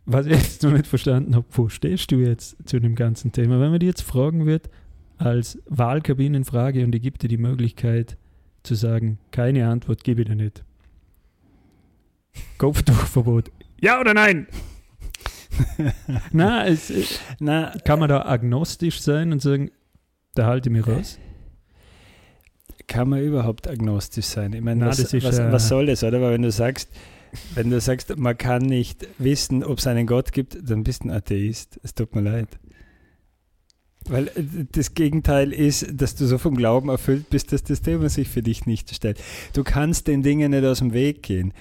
Was 0.06 0.26
ich 0.26 0.32
jetzt 0.32 0.62
noch 0.62 0.72
nicht 0.72 0.86
verstanden 0.86 1.34
habe, 1.34 1.46
wo 1.52 1.68
stehst 1.68 2.10
du 2.10 2.16
jetzt 2.16 2.56
zu 2.68 2.80
dem 2.80 2.94
ganzen 2.94 3.32
Thema? 3.32 3.60
Wenn 3.60 3.70
man 3.70 3.80
dir 3.80 3.86
jetzt 3.86 4.02
fragen 4.02 4.44
wird, 4.44 4.68
als 5.16 5.58
Wahlkabinenfrage 5.66 6.84
und 6.84 6.94
ich 6.94 7.02
gebe 7.02 7.18
dir 7.18 7.28
die 7.28 7.38
Möglichkeit 7.38 8.18
zu 8.62 8.74
sagen, 8.74 9.18
keine 9.30 9.68
Antwort 9.68 10.04
gebe 10.04 10.22
ich 10.22 10.28
dir 10.28 10.36
nicht. 10.36 10.64
Kopftuchverbot. 12.58 13.50
Ja 13.80 14.00
oder 14.00 14.14
nein? 14.14 14.46
Na, 16.32 16.66
es, 16.66 16.92
Na, 17.38 17.72
kann 17.84 18.00
man 18.00 18.08
da 18.08 18.24
agnostisch 18.26 19.00
sein 19.00 19.32
und 19.32 19.40
sagen, 19.40 19.70
da 20.34 20.46
halte 20.46 20.68
ich 20.68 20.72
mich 20.72 20.86
raus? 20.86 21.18
Kann 22.86 23.08
man 23.08 23.22
überhaupt 23.22 23.68
agnostisch 23.68 24.26
sein? 24.26 24.52
Ich 24.52 24.60
meine, 24.60 24.84
was, 24.86 24.98
ist, 24.98 25.24
was, 25.24 25.38
äh, 25.38 25.52
was 25.52 25.68
soll 25.68 25.86
das, 25.86 26.02
oder? 26.02 26.20
Weil 26.20 26.32
wenn 26.34 26.42
du 26.42 26.50
sagst, 26.50 26.90
wenn 27.54 27.70
du 27.70 27.80
sagst, 27.80 28.16
man 28.16 28.36
kann 28.36 28.62
nicht 28.62 29.06
wissen, 29.18 29.64
ob 29.64 29.78
es 29.78 29.86
einen 29.86 30.06
Gott 30.06 30.32
gibt, 30.32 30.58
dann 30.68 30.84
bist 30.84 31.04
du 31.04 31.08
ein 31.08 31.10
Atheist. 31.10 31.80
Es 31.82 31.94
tut 31.94 32.14
mir 32.14 32.20
leid. 32.20 32.58
Weil 34.06 34.28
äh, 34.28 34.42
das 34.70 34.94
Gegenteil 34.94 35.52
ist, 35.52 35.86
dass 35.92 36.14
du 36.14 36.26
so 36.26 36.38
vom 36.38 36.56
Glauben 36.56 36.88
erfüllt 36.88 37.30
bist, 37.30 37.52
dass 37.52 37.62
das 37.62 37.82
Thema 37.82 38.08
sich 38.08 38.28
für 38.28 38.42
dich 38.42 38.66
nicht 38.66 38.94
stellt. 38.94 39.20
Du 39.54 39.64
kannst 39.64 40.06
den 40.08 40.22
Dingen 40.22 40.50
nicht 40.50 40.64
aus 40.64 40.78
dem 40.78 40.92
Weg 40.92 41.22
gehen. 41.22 41.52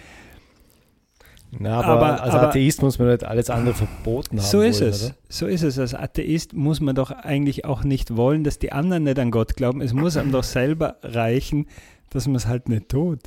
Na, 1.59 1.81
aber, 1.81 1.87
aber 1.87 2.23
als 2.23 2.33
aber, 2.33 2.49
Atheist 2.49 2.81
muss 2.81 2.99
man 2.99 3.09
nicht 3.09 3.23
alles 3.23 3.49
andere 3.49 3.75
verboten 3.75 4.37
haben. 4.37 4.45
So 4.45 4.61
ist 4.61 4.81
wollen, 4.81 4.89
es. 4.89 5.05
Oder? 5.05 5.15
So 5.29 5.47
ist 5.47 5.63
es. 5.63 5.79
Als 5.79 5.93
Atheist 5.93 6.53
muss 6.53 6.79
man 6.79 6.95
doch 6.95 7.11
eigentlich 7.11 7.65
auch 7.65 7.83
nicht 7.83 8.15
wollen, 8.15 8.43
dass 8.43 8.59
die 8.59 8.71
anderen 8.71 9.03
nicht 9.03 9.19
an 9.19 9.31
Gott 9.31 9.55
glauben. 9.55 9.81
Es 9.81 9.93
muss 9.93 10.17
einem 10.17 10.31
doch 10.31 10.43
selber 10.43 10.97
reichen, 11.03 11.67
dass 12.09 12.27
man 12.27 12.35
es 12.35 12.47
halt 12.47 12.69
nicht 12.69 12.89
tut. 12.89 13.19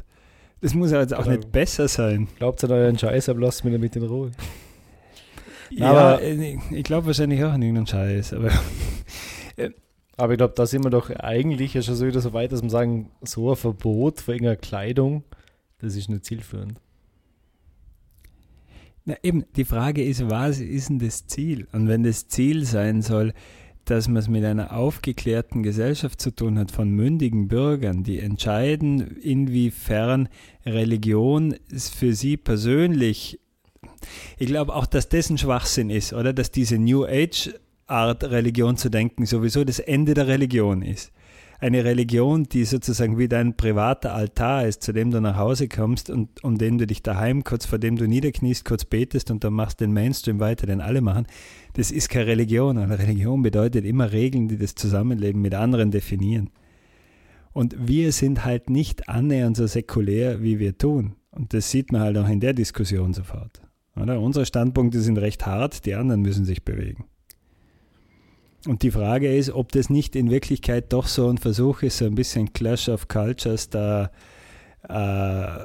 Das 0.61 0.75
muss 0.75 0.91
ja 0.91 1.01
jetzt 1.01 1.15
auch 1.15 1.25
genau. 1.25 1.37
nicht 1.37 1.53
besser 1.53 1.89
sein. 1.89 2.29
Glaubt 2.39 2.63
ihr 2.63 2.71
an 2.71 2.77
euren 2.77 2.99
Scheiß, 2.99 3.29
aber 3.29 3.41
lasst 3.41 3.65
mich 3.65 3.75
damit 3.75 3.95
in 3.97 4.05
Ruhe. 4.05 4.31
Ja, 5.71 5.91
aber 5.91 6.23
äh, 6.23 6.59
ich 6.71 6.85
glaube 6.85 7.07
wahrscheinlich 7.07 7.43
auch 7.45 7.53
an 7.53 7.63
irgendeinen 7.63 7.87
Scheiß. 7.87 8.33
Aber, 8.35 8.51
aber 10.17 10.33
ich 10.33 10.39
glaube, 10.39 10.55
da 10.57 10.67
sind 10.67 10.85
wir 10.85 10.91
doch 10.91 11.11
eigentlich 11.11 11.75
ja 11.75 11.83
schon 11.83 11.97
so 11.97 12.07
wieder 12.07 12.21
so 12.21 12.33
weit, 12.33 12.53
dass 12.53 12.63
man 12.63 12.71
sagen, 12.71 13.11
so 13.23 13.51
ein 13.51 13.57
Verbot 13.57 14.21
für 14.21 14.33
irgendeine 14.33 14.57
Kleidung, 14.57 15.25
das 15.79 15.97
ist 15.97 16.09
nicht 16.09 16.25
zielführend. 16.25 16.81
Na 19.09 19.15
eben, 19.23 19.45
die 19.55 19.65
Frage 19.65 20.05
ist, 20.05 20.29
was 20.29 20.59
ist 20.59 20.89
denn 20.89 20.99
das 20.99 21.29
Ziel? 21.29 21.69
Und 21.71 21.87
wenn 21.87 22.03
das 22.03 22.27
Ziel 22.27 22.65
sein 22.65 23.03
soll, 23.03 23.35
dass 23.85 24.09
man 24.09 24.17
es 24.17 24.29
mit 24.29 24.45
einer 24.45 24.77
aufgeklärten 24.77 25.63
Gesellschaft 25.63 26.21
zu 26.21 26.33
tun 26.33 26.59
hat 26.59 26.73
von 26.73 26.91
mündigen 26.91 27.47
Bürgern, 27.47 28.03
die 28.03 28.19
entscheiden, 28.19 29.17
inwiefern 29.19 30.29
Religion 30.65 31.55
für 31.73 32.15
sie 32.15 32.37
persönlich, 32.37 33.39
ich 34.39 34.49
glaube 34.49 34.75
auch, 34.75 34.87
dass 34.87 35.09
das 35.09 35.31
ein 35.31 35.39
Schwachsinn 35.39 35.89
ist, 35.89 36.13
oder? 36.13 36.33
Dass 36.33 36.51
diese 36.51 36.77
New 36.77 37.05
Age 37.05 37.55
Art 37.87 38.25
Religion 38.25 38.77
zu 38.77 38.89
denken 38.89 39.25
sowieso 39.25 39.63
das 39.63 39.79
Ende 39.79 40.15
der 40.15 40.27
Religion 40.27 40.83
ist 40.83 41.13
eine 41.59 41.85
Religion, 41.85 42.45
die 42.45 42.65
sozusagen 42.65 43.19
wie 43.19 43.29
dein 43.29 43.57
privater 43.57 44.15
Altar 44.15 44.67
ist, 44.67 44.83
zu 44.83 44.93
dem 44.93 45.11
du 45.11 45.21
nach 45.21 45.37
Hause 45.37 45.69
kommst 45.69 46.11
und 46.11 46.43
um 46.45 46.59
den 46.59 46.79
du 46.79 46.87
dich 46.87 47.03
daheim 47.03 47.45
kurz, 47.45 47.67
vor 47.67 47.79
dem 47.79 47.97
du 47.97 48.07
niederkniest, 48.07 48.65
kurz 48.65 48.85
betest 48.85 49.31
und 49.31 49.45
dann 49.45 49.55
machst 49.55 49.81
den 49.81 49.93
Mainstream 49.93 50.41
weiter, 50.41 50.67
den 50.67 50.81
alle 50.81 51.01
machen, 51.01 51.27
das 51.75 51.91
ist 51.91 52.09
keine 52.09 52.27
Religion. 52.27 52.79
Eine 52.79 52.99
Religion 52.99 53.43
bedeutet 53.43 53.85
immer 53.85 54.13
Regeln, 54.13 54.49
die 54.49 54.59
das 54.59 54.75
Zusammenleben 54.75 55.41
mit 55.41 55.55
anderen 55.55 55.91
definieren. 55.91 56.51
Und 57.53 57.89
wir 57.89 58.13
sind 58.13 58.45
halt 58.45 58.69
nicht 58.69 59.09
annähernd 59.09 59.57
so 59.57 59.67
säkulär, 59.67 60.43
wie 60.43 60.59
wir 60.59 60.77
tun. 60.77 61.15
Und 61.31 61.55
das 61.55 61.71
sieht 61.71 61.91
man 61.91 62.03
halt 62.03 62.19
auch 62.19 62.29
in 62.29 62.41
der 62.41 62.53
Diskussion 62.53 63.15
sofort. 63.15 63.63
Oder? 63.95 64.21
Unsere 64.21 64.45
Standpunkte 64.45 65.01
sind 65.01 65.17
recht 65.19 65.47
hart, 65.47 65.87
die 65.87 65.95
anderen 65.95 66.21
müssen 66.21 66.45
sich 66.45 66.65
bewegen. 66.65 67.07
Und 68.67 68.83
die 68.83 68.91
Frage 68.91 69.35
ist, 69.35 69.51
ob 69.51 69.73
das 69.73 69.91
nicht 69.91 70.17
in 70.17 70.31
Wirklichkeit 70.31 70.93
doch 70.93 71.07
so 71.07 71.29
ein 71.29 71.39
Versuch 71.39 71.83
ist, 71.83 71.99
so 71.99 72.07
ein 72.07 72.15
bisschen 72.15 72.53
Clash 72.53 72.89
of 72.89 73.09
Cultures 73.09 73.71
da 73.71 74.11
äh, 74.89 75.59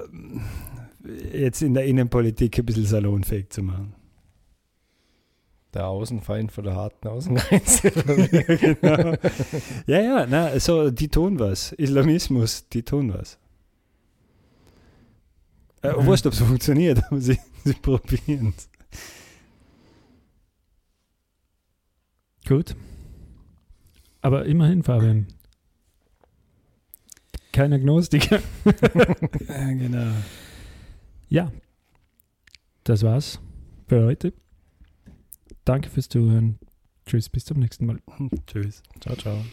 jetzt 1.33 1.61
in 1.61 1.73
der 1.73 1.85
Innenpolitik 1.85 2.59
ein 2.59 2.65
bisschen 2.65 2.85
salonfähig 2.85 3.49
zu 3.49 3.63
machen. 3.63 3.95
Der 5.73 5.87
Außenfeind 5.87 6.51
von 6.51 6.65
der 6.65 6.75
harten 6.75 7.07
Außengrenze. 7.07 7.91
genau. 8.81 9.15
Ja, 9.87 10.01
ja, 10.01 10.27
na, 10.29 10.47
also 10.47 10.91
die 10.91 11.07
tun 11.07 11.39
was. 11.39 11.71
Islamismus, 11.71 12.67
die 12.67 12.83
tun 12.83 13.13
was. 13.13 13.39
Äh, 15.81 15.93
mhm. 15.93 16.05
Wurscht, 16.05 16.25
ob 16.27 16.33
es 16.33 16.39
funktioniert, 16.39 17.01
aber 17.05 17.21
sie, 17.21 17.39
sie 17.63 17.73
probieren 17.73 18.53
es. 18.57 18.69
Gut. 22.47 22.75
Aber 24.21 24.45
immerhin, 24.45 24.83
Fabian. 24.83 25.27
Kein 27.51 27.73
Agnostiker. 27.73 28.39
ja, 29.47 29.73
genau. 29.73 30.13
Ja, 31.27 31.51
das 32.83 33.03
war's 33.03 33.39
für 33.87 34.05
heute. 34.05 34.33
Danke 35.65 35.89
fürs 35.89 36.09
Zuhören. 36.09 36.59
Tschüss, 37.05 37.29
bis 37.29 37.45
zum 37.45 37.59
nächsten 37.59 37.85
Mal. 37.85 37.99
Tschüss. 38.47 38.83
Ciao, 39.01 39.15
ciao. 39.15 39.43